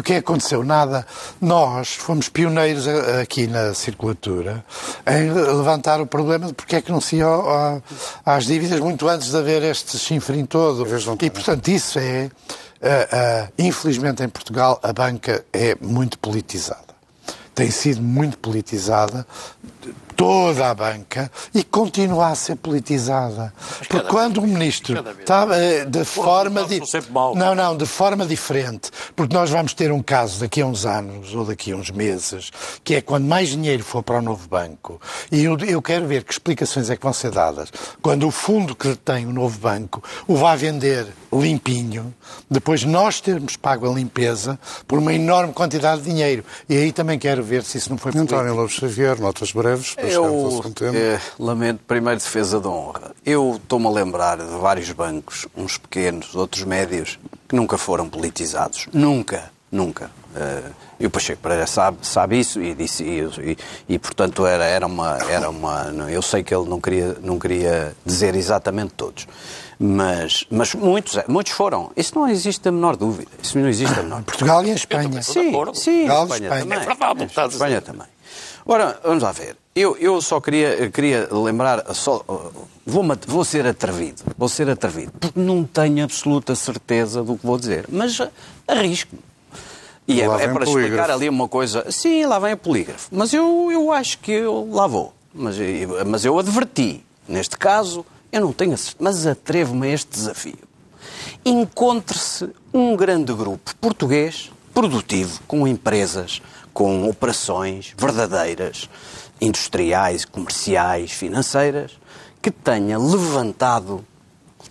[0.00, 0.64] O que é que aconteceu?
[0.64, 1.06] Nada.
[1.40, 2.88] Nós fomos pioneiros
[3.20, 4.64] aqui na circulatura
[5.06, 7.26] em levantar o problema de porque é que não se ia
[8.24, 10.86] às dívidas muito antes de haver este chinfrim todo.
[11.20, 12.30] E, portanto, isso é.
[12.80, 16.90] Uh, uh, infelizmente, em Portugal, a banca é muito politizada.
[17.54, 19.26] Tem sido muito politizada
[20.20, 23.54] toda a banca e continua a ser politizada.
[23.88, 26.78] Porque quando o ministro está eh, de forma de...
[27.34, 31.34] não, não, de forma diferente, porque nós vamos ter um caso daqui a uns anos
[31.34, 32.50] ou daqui a uns meses,
[32.84, 35.00] que é quando mais dinheiro for para o novo banco,
[35.32, 37.72] e eu, eu quero ver que explicações é que vão ser dadas.
[38.02, 42.14] Quando o fundo que tem o novo banco o vai vender limpinho,
[42.50, 46.44] depois nós termos pago a limpeza por uma enorme quantidade de dinheiro.
[46.68, 50.62] E aí também quero ver se isso não foi António Lopes Xavier, notas breves eu
[50.94, 53.12] eh, lamento, primeiro, defesa da honra.
[53.24, 58.86] Eu estou-me a lembrar de vários bancos, uns pequenos, outros médios, que nunca foram politizados.
[58.92, 60.10] Nunca, nunca.
[60.30, 63.20] Uh, e o Pacheco Pereira sabe, sabe isso e disse e,
[63.52, 63.58] e,
[63.94, 67.96] e, portanto era, era uma era uma eu sei que ele não queria não queria
[68.06, 69.26] dizer exatamente todos.
[69.76, 71.90] Mas mas muitos muitos foram.
[71.96, 73.30] Isso não existe a menor dúvida.
[73.42, 75.22] Isso não existe a menor Portugal e a Espanha.
[75.22, 76.62] Sim sim Portugal, Espanha, Espanha.
[76.62, 76.78] também.
[76.78, 78.06] É verdade, Espanha também
[78.66, 79.56] Ora, vamos lá ver.
[79.74, 82.24] Eu, eu só queria, queria lembrar, só,
[82.84, 87.56] vou, vou ser atrevido, vou ser atrevido, porque não tenho absoluta certeza do que vou
[87.56, 88.20] dizer, mas
[88.66, 89.22] arrisco-me.
[90.08, 91.86] E é, é, para explicar ali uma coisa.
[91.90, 93.08] Sim, lá vem a polígrafo.
[93.12, 95.14] Mas eu, eu acho que eu lá vou.
[95.32, 95.56] Mas,
[96.04, 97.04] mas eu adverti.
[97.28, 100.58] Neste caso, eu não tenho certeza, mas atrevo-me a este desafio.
[101.44, 108.88] Encontre-se um grande grupo português, produtivo, com empresas, com operações verdadeiras,
[109.40, 111.98] industriais, comerciais, financeiras,
[112.40, 114.04] que tenha levantado,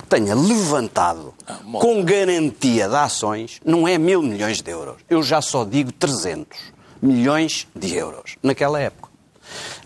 [0.07, 4.97] tenha levantado ah, com garantia de ações, não é mil milhões de euros.
[5.09, 6.57] Eu já só digo 300
[7.01, 9.09] milhões de euros naquela época.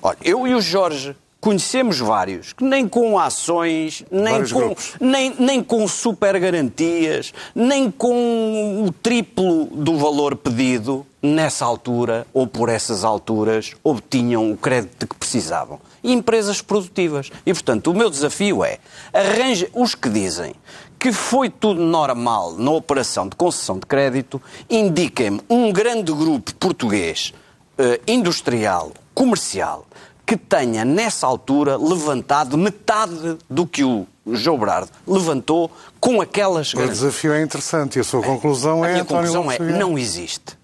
[0.02, 5.62] Olha, eu e o Jorge conhecemos vários que nem com ações, nem com, nem, nem
[5.62, 13.04] com super garantias, nem com o triplo do valor pedido nessa altura ou por essas
[13.04, 15.82] alturas obtinham o crédito que precisavam.
[16.02, 17.30] E empresas produtivas.
[17.46, 18.78] E, portanto, o meu desafio é
[19.14, 20.56] arranja os que dizem
[20.98, 27.34] que foi tudo normal na operação de concessão de crédito, indiquem-me um grande grupo português
[27.78, 29.86] eh, industrial, comercial,
[30.26, 36.74] que tenha, nessa altura, levantado metade do que o João Brado levantou com aquelas...
[36.74, 39.00] O desafio é interessante e a sua conclusão a é...
[39.02, 40.58] A conclusão é, não existe.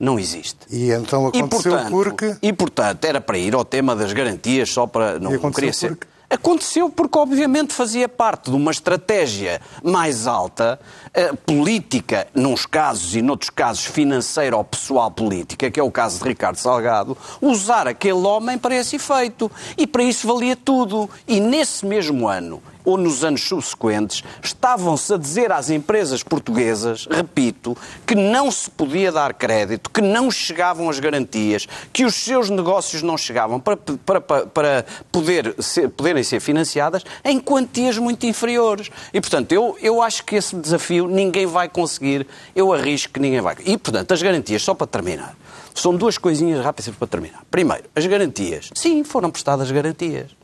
[0.00, 0.58] Não existe.
[0.70, 2.36] E então aconteceu e, portanto, porque...
[2.42, 5.18] E, portanto, era para ir ao tema das garantias só para...
[5.18, 5.90] Não, não queria ser...
[5.90, 6.11] Porque...
[6.32, 10.80] Aconteceu porque, obviamente, fazia parte de uma estratégia mais alta,
[11.12, 16.22] eh, política, nos casos e noutros casos financeira ou pessoal política, que é o caso
[16.22, 19.52] de Ricardo Salgado, usar aquele homem para esse efeito.
[19.76, 21.10] E para isso valia tudo.
[21.28, 27.76] E nesse mesmo ano, ou nos anos subsequentes, estavam-se a dizer às empresas portuguesas, repito,
[28.06, 33.02] que não se podia dar crédito, que não chegavam as garantias, que os seus negócios
[33.02, 38.90] não chegavam para, para, para poder ser, poderem ser financiadas em quantias muito inferiores.
[39.12, 43.40] E, portanto, eu, eu acho que esse desafio ninguém vai conseguir, eu arrisco que ninguém
[43.40, 43.56] vai.
[43.64, 45.36] E, portanto, as garantias, só para terminar,
[45.74, 47.42] são duas coisinhas rápidas para terminar.
[47.50, 48.70] Primeiro, as garantias.
[48.74, 50.41] Sim, foram prestadas garantias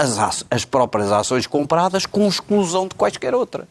[0.00, 3.66] as, as próprias ações compradas com exclusão de quaisquer outras.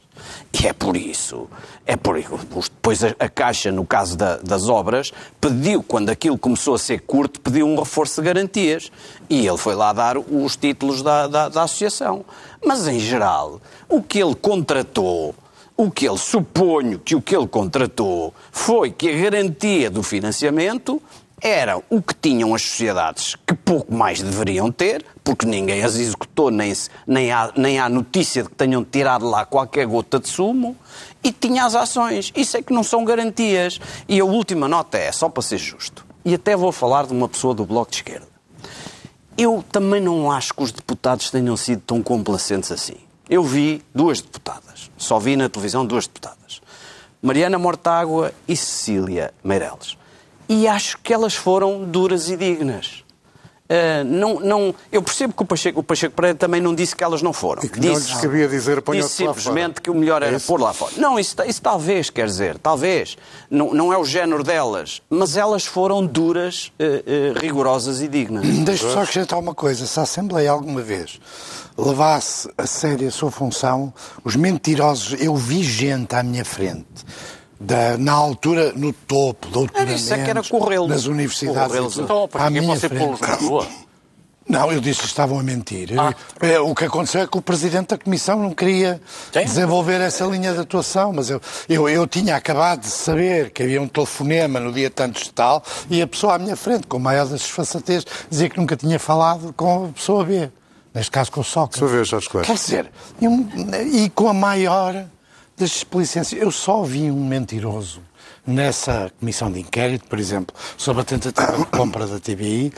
[0.54, 1.50] E é por isso,
[1.88, 2.38] é por isso.
[2.63, 5.12] Depois a, a Caixa, no caso da, das obras,
[5.42, 8.92] pediu, quando aquilo começou a ser curto, pediu um reforço de garantias.
[9.28, 12.24] E ele foi lá dar os títulos da, da, da associação.
[12.63, 15.34] Mas, em geral, o que ele contratou
[15.76, 21.02] o que ele suponho que o que ele contratou foi que a garantia do financiamento
[21.41, 26.52] era o que tinham as sociedades que pouco mais deveriam ter, porque ninguém as executou,
[26.52, 26.73] nem,
[27.08, 30.75] nem, há, nem há notícia de que tenham tirado lá qualquer gota de sumo,
[31.23, 32.32] e tinha as ações.
[32.36, 33.80] Isso é que não são garantias.
[34.08, 37.30] E a última nota é, só para ser justo, e até vou falar de uma
[37.30, 38.28] pessoa do Bloco de Esquerda.
[39.38, 42.97] Eu também não acho que os deputados tenham sido tão complacentes assim.
[43.30, 46.62] Eu vi duas deputadas, só vi na televisão duas deputadas.
[47.21, 49.97] Mariana Mortágua e Cecília Meireles
[50.50, 53.04] e acho que elas foram duras e dignas.
[53.70, 57.04] Uh, não, não, eu percebo que o Pacheco, o Pacheco Pereira também não disse que
[57.04, 57.64] elas não foram.
[57.64, 60.39] E que disse, não lhes cabia dizer ponham disse simplesmente que o melhor era é
[60.39, 60.93] pôr lá fora.
[60.97, 63.16] Não, isso, isso, talvez, quer dizer, talvez.
[63.47, 68.43] Não, não é o género delas, mas elas foram duras, uh, uh, rigorosas e dignas.
[68.66, 69.86] Deixa-me só acrescentar uma coisa.
[69.86, 71.22] Se a Assembleia alguma vez
[71.78, 73.93] levasse a sério a sua função,
[74.24, 77.06] os mentirosos, eu vi gente à minha frente
[77.60, 81.97] da, na altura, no topo, doutoramentos, era, é que era nas universidades.
[81.97, 83.68] Então, para que você pô-los na rua?
[84.49, 85.91] Não, eu disse que estavam a mentir.
[85.95, 86.12] Ah.
[86.41, 88.99] É, o que aconteceu é que o Presidente da Comissão não queria
[89.32, 89.43] Sim.
[89.43, 91.39] desenvolver essa linha de atuação, mas eu,
[91.70, 95.64] eu, eu tinha acabado de saber que havia um telefonema no dia tantos de tal
[95.88, 99.86] e a pessoa à minha frente, com maior desfaçatez, dizia que nunca tinha falado com
[99.86, 100.49] a pessoa B.
[100.95, 101.78] Neste caso com o Sócrates.
[101.78, 102.91] Sua vez, Jorge Quer dizer,
[103.22, 105.05] e, e com a maior
[105.60, 106.41] das explicências.
[106.41, 108.01] Eu só vi um mentiroso
[108.47, 112.74] nessa comissão de inquérito, por exemplo, sobre a tentativa de compra da TBI,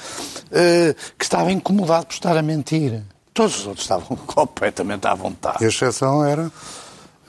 [0.51, 3.01] eh, que estava incomodado por estar a mentir.
[3.33, 5.57] Todos os outros estavam completamente à vontade.
[5.61, 6.51] E a exceção era?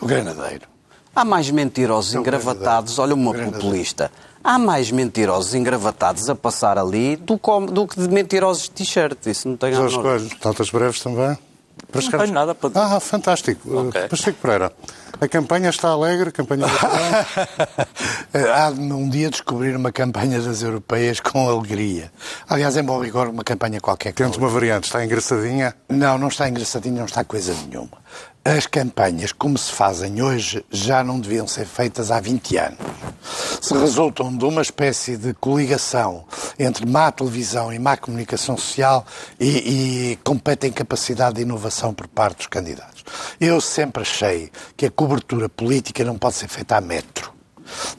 [0.00, 0.66] O granadeiro.
[1.14, 4.10] Há mais mentirosos engravatados, olha uma populista,
[4.42, 7.38] há mais mentirosos engravatados a passar ali do,
[7.70, 9.26] do que de mentirosos de t-shirt.
[9.26, 11.36] Isso não tem a Jorge Coelho, notas breves também?
[11.92, 13.88] Para não tenho nada para Ah, fantástico.
[13.88, 14.08] Okay.
[14.08, 14.72] Pacheco Pereira.
[15.20, 16.64] A campanha está alegre, a campanha
[18.56, 22.10] Há de um dia descobrir uma campanha das europeias com alegria.
[22.48, 24.12] Aliás, em bom rigor, uma campanha qualquer.
[24.14, 25.74] Tente uma variante, está engraçadinha?
[25.88, 28.02] Não, não está engraçadinha, não está coisa nenhuma.
[28.44, 32.78] As campanhas, como se fazem hoje, já não deviam ser feitas há 20 anos.
[33.60, 36.24] Se resultam de uma espécie de coligação
[36.58, 39.06] entre má televisão e má comunicação social
[39.38, 43.04] e, e completa incapacidade de inovação por parte dos candidatos.
[43.40, 47.32] Eu sempre achei que a cobertura política não pode ser feita a metro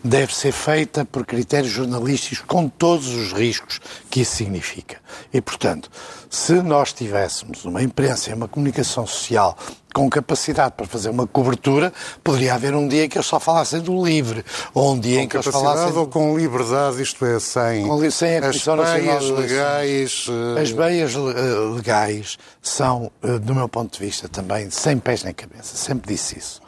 [0.03, 4.97] deve ser feita por critérios jornalísticos com todos os riscos que isso significa.
[5.33, 5.89] E, portanto,
[6.29, 9.57] se nós tivéssemos uma imprensa e uma comunicação social
[9.93, 11.93] com capacidade para fazer uma cobertura,
[12.23, 14.43] poderia haver um dia em que eles só falassem do livre,
[14.73, 15.95] ou um dia com em que eles falassem...
[15.95, 20.27] ou com liberdade, isto é, sem, com, sem a as beias legais...
[20.27, 20.59] Uh...
[20.59, 25.33] As beias uh, legais são, uh, do meu ponto de vista também, sem pés nem
[25.33, 26.61] cabeça, sempre disse isso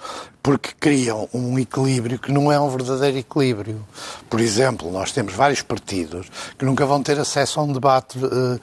[0.46, 3.84] porque criam um equilíbrio que não é um verdadeiro equilíbrio.
[4.30, 8.30] Por exemplo, nós temos vários partidos que nunca vão ter acesso a um debate uh,
[8.30, 8.60] uh,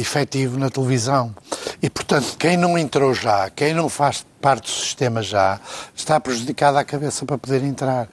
[0.00, 1.34] efetivo na televisão.
[1.82, 5.60] E, portanto, quem não entrou já, quem não faz parte do sistema já,
[5.92, 8.08] está prejudicado à cabeça para poder entrar.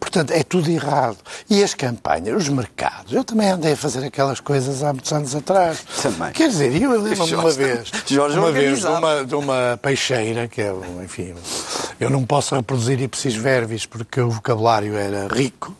[0.00, 1.18] Portanto, é tudo errado.
[1.48, 5.32] E as campanhas, os mercados, eu também andei a fazer aquelas coisas há muitos anos
[5.34, 5.84] atrás.
[6.02, 6.32] Também.
[6.32, 10.60] Quer dizer, eu lembro-me uma vez, Jorge uma vez de uma, de uma peixeira, que
[10.60, 10.72] é,
[11.04, 11.34] enfim,
[12.02, 15.74] eu não posso reproduzir ipsis verbis porque o vocabulário era rico,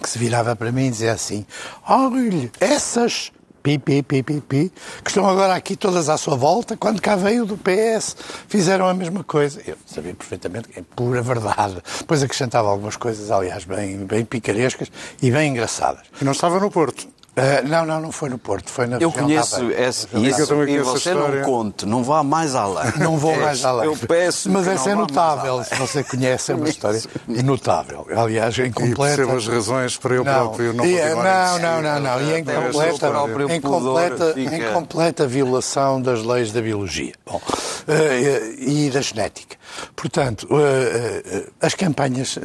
[0.00, 1.44] que se virava para mim e dizia assim,
[1.88, 3.32] olha, essas
[3.64, 4.72] pi, pi, pi, pi, pi,
[5.02, 8.14] que estão agora aqui todas à sua volta, quando cá veio do PS,
[8.46, 9.60] fizeram a mesma coisa.
[9.66, 11.82] Eu sabia perfeitamente é pura verdade.
[11.98, 16.02] Depois acrescentava algumas coisas, aliás, bem, bem picarescas e bem engraçadas.
[16.20, 17.08] E não estava no Porto.
[17.36, 20.78] Uh, não, não, não foi no Porto, foi na Eu conheço esse, isso, eu e
[20.78, 22.92] você não conte, não vá mais além.
[22.96, 23.86] Não vou mais além.
[23.86, 28.06] Eu peço Mas essa é notável, se você conhece, é uma história notável.
[28.16, 29.22] Aliás, incompleta.
[29.22, 32.22] E as razões para eu não, próprio não e, Não, não, não, não.
[32.22, 37.40] E em completa, em completa, em completa violação das leis da biologia Bom,
[37.88, 39.56] uh, e da genética.
[39.94, 42.38] Portanto, uh, as campanhas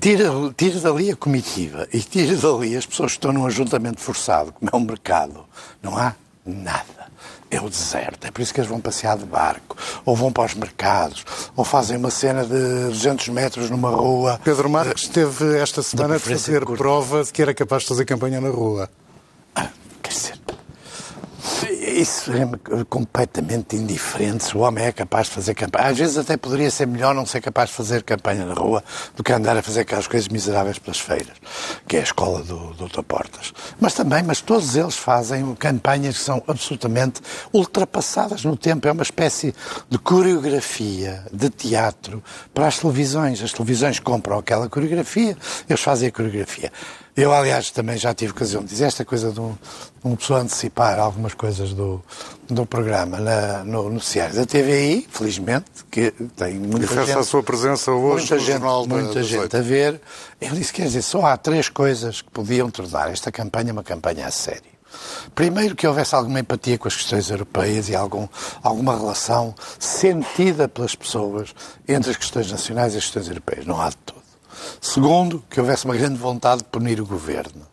[0.00, 4.52] tira, tira dali a comitiva e tira dali as pessoas que estão num ajuntamento forçado,
[4.52, 5.44] como é um mercado.
[5.82, 6.14] Não há
[6.44, 7.08] nada.
[7.50, 8.26] É o deserto.
[8.26, 11.24] É por isso que eles vão passear de barco, ou vão para os mercados,
[11.56, 14.38] ou fazem uma cena de 200 metros numa rua.
[14.44, 18.40] Pedro Marques esteve esta semana a fazer prova de que era capaz de fazer campanha
[18.40, 18.90] na rua.
[19.54, 19.68] Ah,
[20.02, 20.38] quer dizer,
[21.80, 25.88] isso é completamente indiferente se o homem é capaz de fazer campanha.
[25.88, 28.82] Às vezes até poderia ser melhor não ser capaz de fazer campanha na rua
[29.16, 31.36] do que andar a fazer aquelas coisas miseráveis pelas feiras,
[31.86, 33.02] que é a escola do, Dr.
[33.02, 33.52] Portas.
[33.80, 37.20] Mas também, mas todos eles fazem campanhas que são absolutamente
[37.52, 38.88] ultrapassadas no tempo.
[38.88, 39.54] É uma espécie
[39.88, 42.22] de coreografia de teatro
[42.52, 43.42] para as televisões.
[43.42, 45.36] As televisões compram aquela coreografia,
[45.68, 46.72] eles fazem a coreografia.
[47.20, 49.52] Eu, aliás, também já tive ocasião de dizer esta coisa de, um,
[50.04, 52.00] uma pessoa antecipar algumas coisas do,
[52.48, 57.18] do programa na, no noticiário da TVI, felizmente, que tem muita e gente...
[57.18, 60.00] a sua presença hoje muita gente, Muita gente a ver.
[60.40, 64.24] Ele disse, quer dizer, só há três coisas que podiam tornar esta campanha uma campanha
[64.24, 64.78] a sério.
[65.34, 68.28] Primeiro, que houvesse alguma empatia com as questões europeias e algum,
[68.62, 71.52] alguma relação sentida pelas pessoas
[71.88, 73.66] entre as questões nacionais e as questões europeias.
[73.66, 74.17] Não há de todo.
[74.80, 77.66] Segundo, que houvesse uma grande vontade de punir o governo.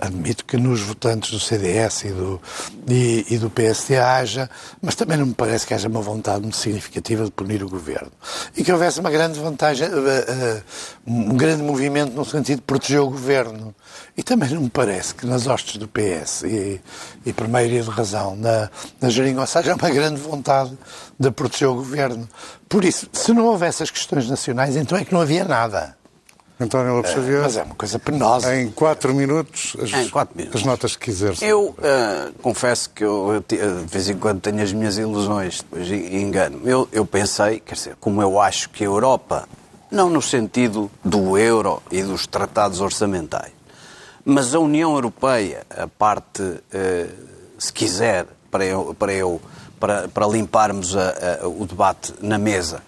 [0.00, 2.40] Admito que nos votantes do CDS e do,
[2.88, 4.50] e, e, do PSD haja,
[4.82, 8.10] mas também não me parece que haja uma vontade muito significativa de punir o governo.
[8.56, 10.62] E que houvesse uma grande vantagem, uh, uh,
[11.06, 13.72] um grande movimento no sentido de proteger o governo.
[14.16, 16.80] E também não me parece que nas hostes do PS, e,
[17.24, 18.68] e por maioria de razão, na,
[19.00, 20.76] na Jeringonça, haja uma grande vontade
[21.20, 22.28] de proteger o governo.
[22.68, 25.96] Por isso, se não houvesse as questões nacionais, então é que não havia nada.
[26.60, 27.42] António Lopes Xavier.
[27.42, 28.56] Mas é uma coisa penosa.
[28.56, 30.60] Em quatro minutos, as, em quatro minutos.
[30.60, 31.34] as notas que quiser.
[31.40, 35.88] Eu uh, confesso que eu, eu, de vez em quando tenho as minhas ilusões, depois
[35.90, 36.60] engano.
[36.64, 39.48] Eu, eu pensei, quer dizer, como eu acho que a Europa,
[39.90, 43.52] não no sentido do euro e dos tratados orçamentais,
[44.24, 46.62] mas a União Europeia, a parte, uh,
[47.56, 49.40] se quiser, para eu, para, eu,
[49.78, 52.82] para, para limparmos a, a, o debate na mesa,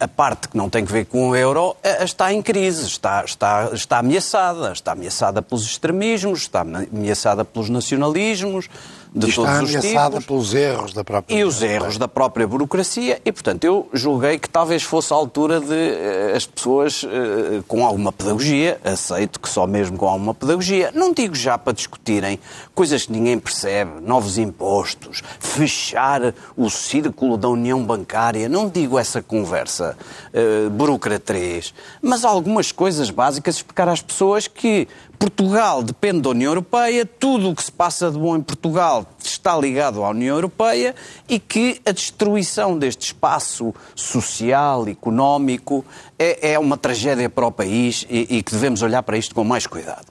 [0.00, 3.70] a, parte que não tem que ver com o euro está em crise, está, está,
[3.72, 4.72] está ameaçada.
[4.72, 8.68] Está ameaçada pelos extremismos, está ameaçada pelos nacionalismos,
[9.14, 9.84] de está todos os tipos.
[9.84, 13.20] ameaçada pelos erros da própria E os erros da própria burocracia.
[13.24, 17.84] E, portanto, eu julguei que talvez fosse a altura de uh, as pessoas, uh, com
[17.84, 22.38] alguma pedagogia, aceito que só mesmo com alguma pedagogia, não digo já para discutirem
[22.74, 29.22] coisas que ninguém percebe, novos impostos, fechar o círculo da união bancária, não digo essa
[29.22, 29.96] conversa
[30.32, 34.88] uh, burocratrês, mas algumas coisas básicas explicar às pessoas que
[35.18, 39.56] Portugal depende da União Europeia, tudo o que se passa de bom em Portugal está
[39.56, 40.94] ligado à União Europeia
[41.28, 45.84] e que a destruição deste espaço social, económico,
[46.18, 49.42] é, é uma tragédia para o país e, e, que devemos olhar para isto com
[49.42, 50.06] mais cuidado.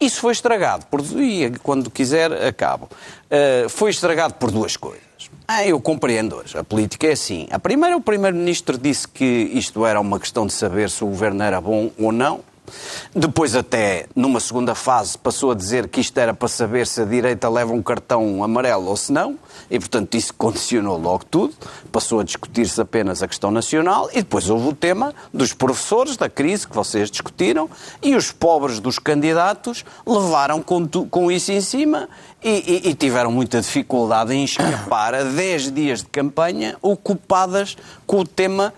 [0.00, 5.08] Isso foi estragado, por, e quando quiser acabo, uh, foi estragado por duas coisas.
[5.46, 6.56] Ah, eu compreendo hoje.
[6.58, 7.46] A política é assim.
[7.50, 11.42] A primeira, o Primeiro-Ministro disse que isto era uma questão de saber se o governo
[11.42, 12.40] era bom ou não.
[13.14, 17.04] Depois, até numa segunda fase, passou a dizer que isto era para saber se a
[17.04, 19.38] direita leva um cartão amarelo ou se não,
[19.70, 21.54] e portanto isso condicionou logo tudo.
[21.90, 26.28] Passou a discutir-se apenas a questão nacional, e depois houve o tema dos professores, da
[26.28, 27.68] crise que vocês discutiram,
[28.02, 32.08] e os pobres dos candidatos levaram com, tu, com isso em cima
[32.42, 38.20] e, e, e, tiveram muita dificuldade em escapar a 10 dias de campanha ocupadas com
[38.20, 38.72] o tema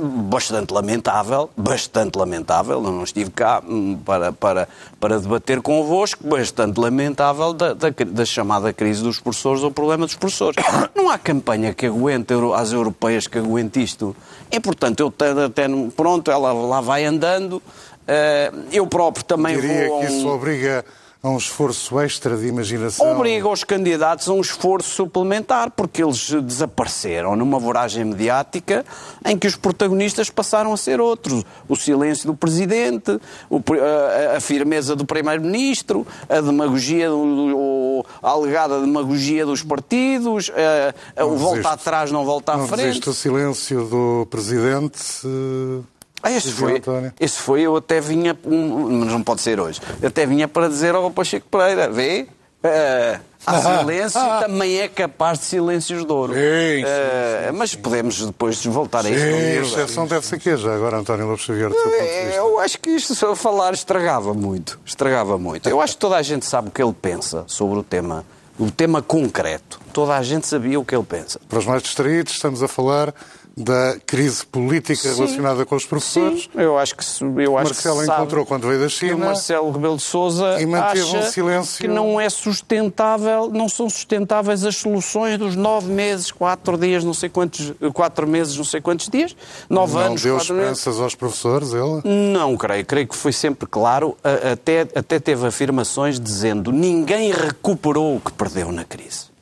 [0.00, 4.66] bastante lamentável, bastante lamentável, eu não estive cá hum, para, para,
[4.98, 10.14] para debater convosco, bastante lamentável da, da, da chamada crise dos professores ou problema dos
[10.14, 10.56] professores.
[10.94, 14.16] Não há campanha que aguente, as europeias que aguente isto.
[14.50, 17.62] E, portanto, eu até, pronto, ela lá vai andando,
[18.06, 20.00] eh, eu próprio também Diria vou...
[20.00, 20.84] que isso obriga
[21.24, 23.16] a um esforço extra de imaginação.
[23.16, 28.84] Obriga os candidatos a um esforço suplementar, porque eles desapareceram numa voragem mediática
[29.24, 31.42] em que os protagonistas passaram a ser outros.
[31.66, 33.18] O silêncio do Presidente,
[34.36, 37.08] a, firmeza do Primeiro-Ministro, a demagogia,
[38.22, 40.50] a alegada demagogia dos partidos,
[41.18, 42.88] o volta atrás, não volta à não frente.
[42.88, 44.98] Existe o silêncio do Presidente.
[46.24, 46.80] Ah, esse foi,
[47.20, 50.94] esse foi, eu até vinha, mas não pode ser hoje, eu até vinha para dizer
[50.94, 52.26] ao Pacheco Pereira, vê,
[52.64, 56.32] uh, há silêncio ah, também é capaz de silêncios de ouro.
[56.32, 59.20] Sim, sim, uh, sim, mas podemos depois voltar a isso.
[59.20, 61.98] Sim, a exceção deve ser que já agora, António Lopes Xavier, do seu ponto de
[61.98, 62.36] vista.
[62.36, 65.68] Eu acho que isto, se eu falar, estragava muito, estragava muito.
[65.68, 68.24] Eu acho que toda a gente sabe o que ele pensa sobre o tema,
[68.58, 69.78] o tema concreto.
[69.92, 71.38] Toda a gente sabia o que ele pensa.
[71.46, 73.14] Para os mais distraídos, estamos a falar
[73.56, 75.14] da crise política Sim.
[75.14, 76.42] relacionada com os professores.
[76.42, 77.04] Sim, eu acho que
[77.40, 79.26] eu acho Marcelo que encontrou quando veio da China.
[79.26, 81.80] Marcelo Rebelo de Sousa e manteve acha um silêncio.
[81.80, 87.14] que não é sustentável, não são sustentáveis as soluções dos nove meses, quatro dias, não
[87.14, 89.36] sei quantos, quatro meses, não sei quantos dias,
[89.70, 91.00] nove não anos, deu esperanças meses.
[91.00, 92.32] aos professores, ele?
[92.32, 94.16] Não creio, creio que foi sempre claro,
[94.52, 99.33] até, até teve afirmações dizendo ninguém recuperou o que perdeu na crise.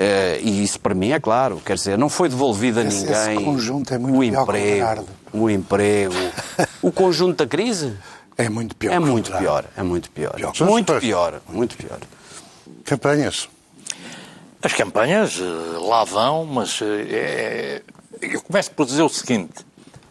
[0.00, 3.34] Uh, e isso para mim é claro, quer dizer, não foi devolvido a esse, ninguém
[3.34, 6.14] esse conjunto é muito o emprego, o emprego,
[6.80, 7.94] o conjunto da crise
[8.38, 8.94] é muito pior.
[8.94, 10.54] É muito pior, é muito pior, pior.
[10.60, 11.98] muito pior, muito pior.
[12.82, 13.50] Campanhas.
[14.62, 17.82] As campanhas uh, lá vão, mas é...
[18.22, 19.66] eu começo por dizer o seguinte: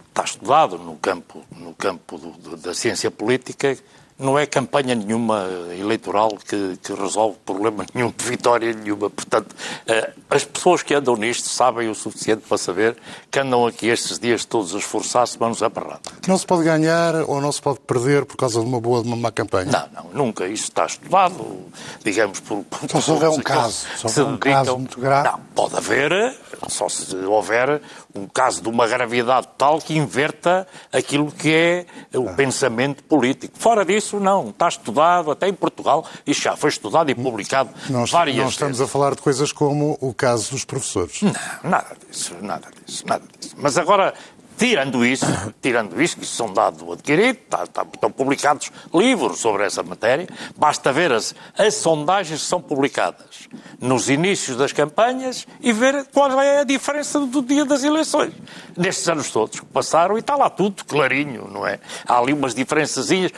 [0.09, 3.75] está estudado no campo, no campo do, do, da ciência política
[4.19, 5.47] não é campanha nenhuma
[5.79, 9.09] eleitoral que, que, resolve problema nenhum, de vitória nenhuma.
[9.09, 9.55] Portanto,
[9.87, 12.97] eh, as pessoas que andam nisto sabem o suficiente para saber
[13.31, 16.01] que andam aqui estes dias todos a esforçar-se, manos a barrada.
[16.27, 19.07] Não se pode ganhar ou não se pode perder por causa de uma boa, de
[19.07, 19.71] uma má campanha?
[19.71, 20.47] Não, não, nunca.
[20.47, 21.59] Isso está estudado,
[22.03, 22.63] digamos, por...
[22.65, 25.29] por só se houver um caso, só houver um caso muito grave...
[25.29, 27.81] Não, pode haver, só se houver
[28.13, 31.85] um caso de uma gravidade tal que inverta aquilo que é
[32.17, 32.33] o ah.
[32.33, 33.57] pensamento político.
[33.57, 34.49] Fora disso, isso, não.
[34.49, 38.55] Está estudado, até em Portugal, isto já foi estudado e publicado Não, várias não vezes.
[38.55, 41.21] estamos a falar de coisas como o caso dos professores.
[41.21, 41.33] Não,
[41.63, 43.55] nada disso, nada disso, nada disso.
[43.57, 44.13] Mas agora,
[44.57, 45.25] tirando isso,
[45.61, 50.27] tirando isso, que isso são dados adquiridos, tá, tá, estão publicados livros sobre essa matéria,
[50.57, 53.47] basta ver as, as sondagens que são publicadas
[53.79, 58.33] nos inícios das campanhas e ver qual é a diferença do dia das eleições.
[58.75, 61.79] Nestes anos todos que passaram, e está lá tudo clarinho, não é?
[62.05, 63.31] Há ali umas diferençazinhas.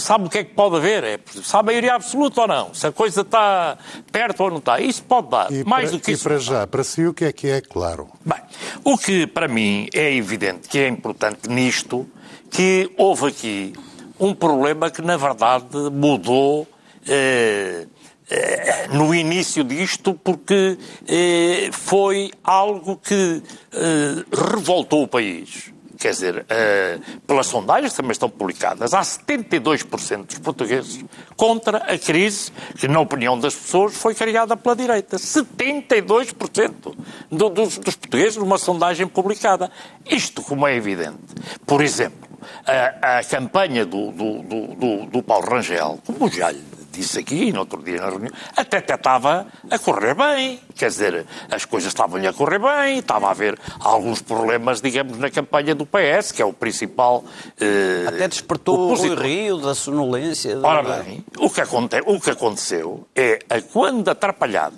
[0.00, 1.04] Sabe o que é que pode haver?
[1.04, 2.74] É, sabe a maioria absoluta ou não?
[2.74, 3.78] Se a coisa está
[4.10, 4.80] perto ou não está.
[4.80, 5.52] Isso pode dar.
[5.52, 6.24] E, Mais para, do que e isso.
[6.24, 8.08] para já, para si, o que é que é claro?
[8.24, 8.40] Bem,
[8.84, 12.08] o que para mim é evidente que é importante nisto,
[12.50, 13.72] que houve aqui
[14.18, 16.66] um problema que na verdade mudou
[17.08, 17.86] eh,
[18.30, 20.78] eh, no início disto, porque
[21.08, 23.42] eh, foi algo que
[23.72, 25.72] eh, revoltou o país.
[26.00, 31.04] Quer dizer, eh, pelas sondagens também estão publicadas, há 72% dos portugueses
[31.36, 35.18] contra a crise que, na opinião das pessoas, foi criada pela direita.
[35.18, 36.96] 72%
[37.30, 39.70] do, dos, dos portugueses numa sondagem publicada.
[40.10, 41.18] Isto, como é evidente,
[41.66, 42.30] por exemplo,
[42.66, 47.52] a, a campanha do, do, do, do, do Paulo Rangel, como já lhe disse aqui,
[47.52, 50.60] no outro dia na reunião, até, até estava a correr bem.
[50.74, 55.30] Quer dizer, as coisas estavam-lhe a correr bem, estava a haver alguns problemas, digamos, na
[55.30, 57.24] campanha do PS, que é o principal.
[57.60, 59.14] eh, Até despertou o.
[59.14, 60.56] Rio da sonolência.
[60.56, 64.76] da- Ora bem, o que, aconte- o que aconteceu é a quando atrapalhada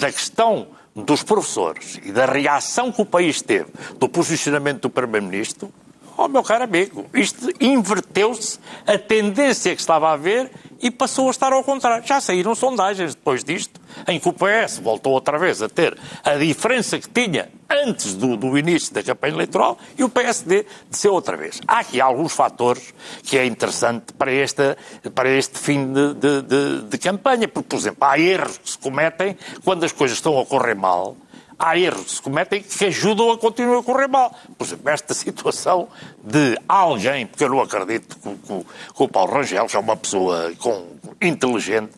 [0.00, 3.68] da questão dos professores e da reação que o país teve
[3.98, 5.72] do posicionamento do Primeiro-Ministro,
[6.16, 10.50] oh meu caro amigo, isto inverteu-se a tendência que estava a haver
[10.80, 12.06] e passou a estar ao contrário.
[12.06, 16.34] Já saíram sondagens depois disto, em que o PS voltou outra vez a ter a
[16.36, 21.36] diferença que tinha antes do, do início da campanha eleitoral e o PSD desceu outra
[21.36, 21.60] vez.
[21.66, 24.76] Há aqui alguns fatores que é interessante para, esta,
[25.14, 28.78] para este fim de, de- de- de campanha, porque, por exemplo, há erros que se
[28.78, 31.16] cometem quando as coisas estão a correr mal.
[31.58, 34.32] Há erros que se cometem que ajudam a continuar a correr mal.
[34.56, 35.88] Por exemplo, esta situação
[36.22, 39.96] de alguém, porque eu não acredito que, que que o Paulo Rangel, que é uma
[39.96, 40.86] pessoa com,
[41.20, 41.90] inteligente,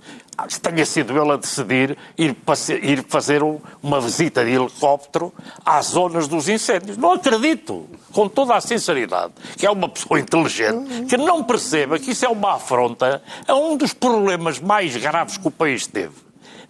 [0.63, 2.35] tenha sido ele a decidir ir,
[2.83, 5.31] ir fazer um- uma visita de helicóptero
[5.67, 6.97] às zonas dos incêndios.
[6.97, 12.13] Não acredito, com toda a sinceridade, que é uma pessoa inteligente, que não perceba que
[12.13, 16.15] isso é uma afronta a um dos problemas mais graves que o país teve.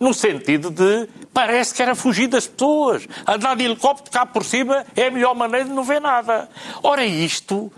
[0.00, 3.06] No sentido de, parece que era fugir das pessoas.
[3.28, 6.48] Andar de helicóptero cá por cima é a melhor maneira de não ver nada.
[6.82, 7.70] Ora, isto,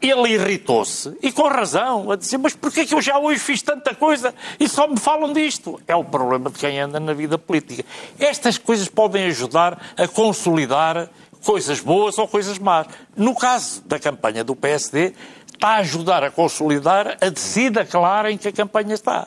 [0.00, 3.92] ele irritou-se, e com razão, a dizer, mas porquê que eu já hoje fiz tanta
[3.92, 5.80] coisa e só me falam disto?
[5.88, 7.84] É o problema de quem anda na vida política.
[8.20, 11.08] Estas coisas podem ajudar a consolidar
[11.44, 12.86] coisas boas ou coisas más.
[13.16, 15.12] No caso da campanha do PSD,
[15.52, 19.26] está a ajudar a consolidar a descida clara em que a campanha está.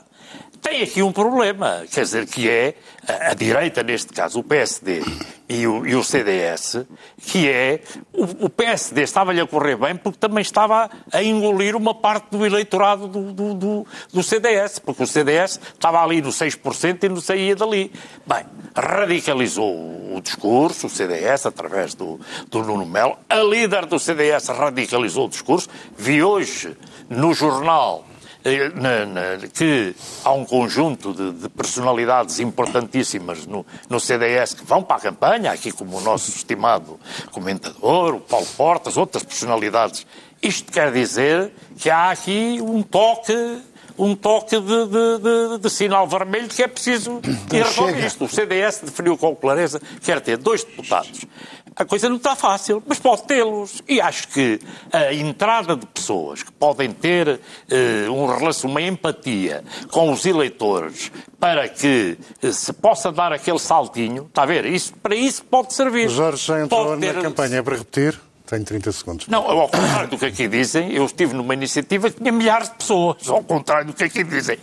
[0.61, 2.75] Tem aqui um problema, quer dizer, que é
[3.07, 5.01] a, a direita, neste caso, o PSD
[5.47, 6.85] e o, e o CDS,
[7.21, 7.81] que é
[8.11, 12.45] o, o PSD estava-lhe a correr bem porque também estava a engolir uma parte do
[12.45, 17.21] eleitorado do, do, do- do CDS, porque o CDS estava ali no 6% e não
[17.21, 17.91] saía dali.
[18.25, 18.43] Bem,
[18.75, 19.73] radicalizou
[20.15, 23.17] o discurso, o CDS, através do, do Nuno Melo.
[23.29, 25.69] A líder do CDS radicalizou o discurso.
[25.97, 26.75] Vi hoje
[27.09, 28.05] no jornal na- na-
[29.53, 34.99] que há um conjunto de, de personalidades importantíssimas no, no CDS que vão para a
[34.99, 36.99] campanha, aqui como o nosso estimado
[37.31, 40.05] comentador, o Paulo Portas, outras personalidades.
[40.41, 43.33] Isto quer dizer que há aqui um toque,
[43.97, 45.17] um toque de, de-
[45.57, 47.19] de- de sinal vermelho que é preciso
[47.51, 48.23] ir resolver isto.
[48.25, 51.25] O CDS definiu com clareza que quer ter dois deputados.
[51.79, 53.83] A coisa não está fácil, mas pode tê-los.
[53.87, 54.59] E acho que
[54.91, 61.11] a entrada de pessoas que podem ter eh, um relação, uma empatia com os eleitores
[61.39, 64.65] para que eh, se possa dar aquele saltinho, está a ver?
[64.65, 66.09] Isso, para isso pode servir.
[66.09, 68.19] Jorge já entrou Pode na ter- campanha para repetir.
[68.47, 69.27] Tenho 30 segundos.
[69.27, 72.75] Não, ao contrário do que aqui dizem, eu estive numa iniciativa que tinha milhares de
[72.75, 74.57] pessoas, ao contrário do que aqui dizem,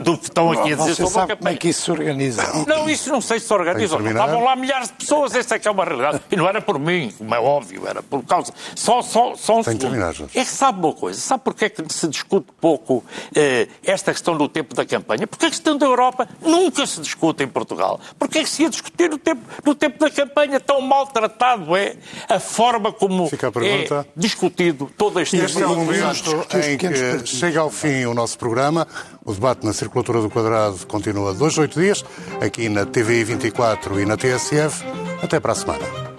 [0.00, 1.54] do que estão aqui a dizer sobre a sabe como campanha.
[1.54, 2.64] é que isso se organiza?
[2.66, 3.96] Não, isso não sei se se organiza.
[3.98, 6.20] Estavam lá milhares de pessoas, essa é que é uma realidade.
[6.30, 8.52] E não era por mim, como é óbvio, era por causa.
[8.76, 9.80] Só, só, só um Tem segundo.
[9.80, 10.38] terminar, Jorge.
[10.38, 13.04] É que sabe uma coisa, sabe porquê é que se discute pouco
[13.34, 15.26] eh, esta questão do tempo da campanha?
[15.26, 17.98] Porque a questão da Europa nunca se discute em Portugal.
[18.18, 20.60] Porquê é que se ia discutir no tempo, no tempo da campanha?
[20.60, 21.96] Tão maltratado é
[22.28, 24.06] a forma como Fica a pergunta.
[24.16, 28.38] é discutido todo este Este é o momento em que chega ao fim o nosso
[28.38, 28.86] programa.
[29.24, 32.04] O debate na circulatura do quadrado continua dois, oito dias,
[32.40, 34.84] aqui na TVI 24 e na TSF.
[35.22, 36.13] Até para a semana.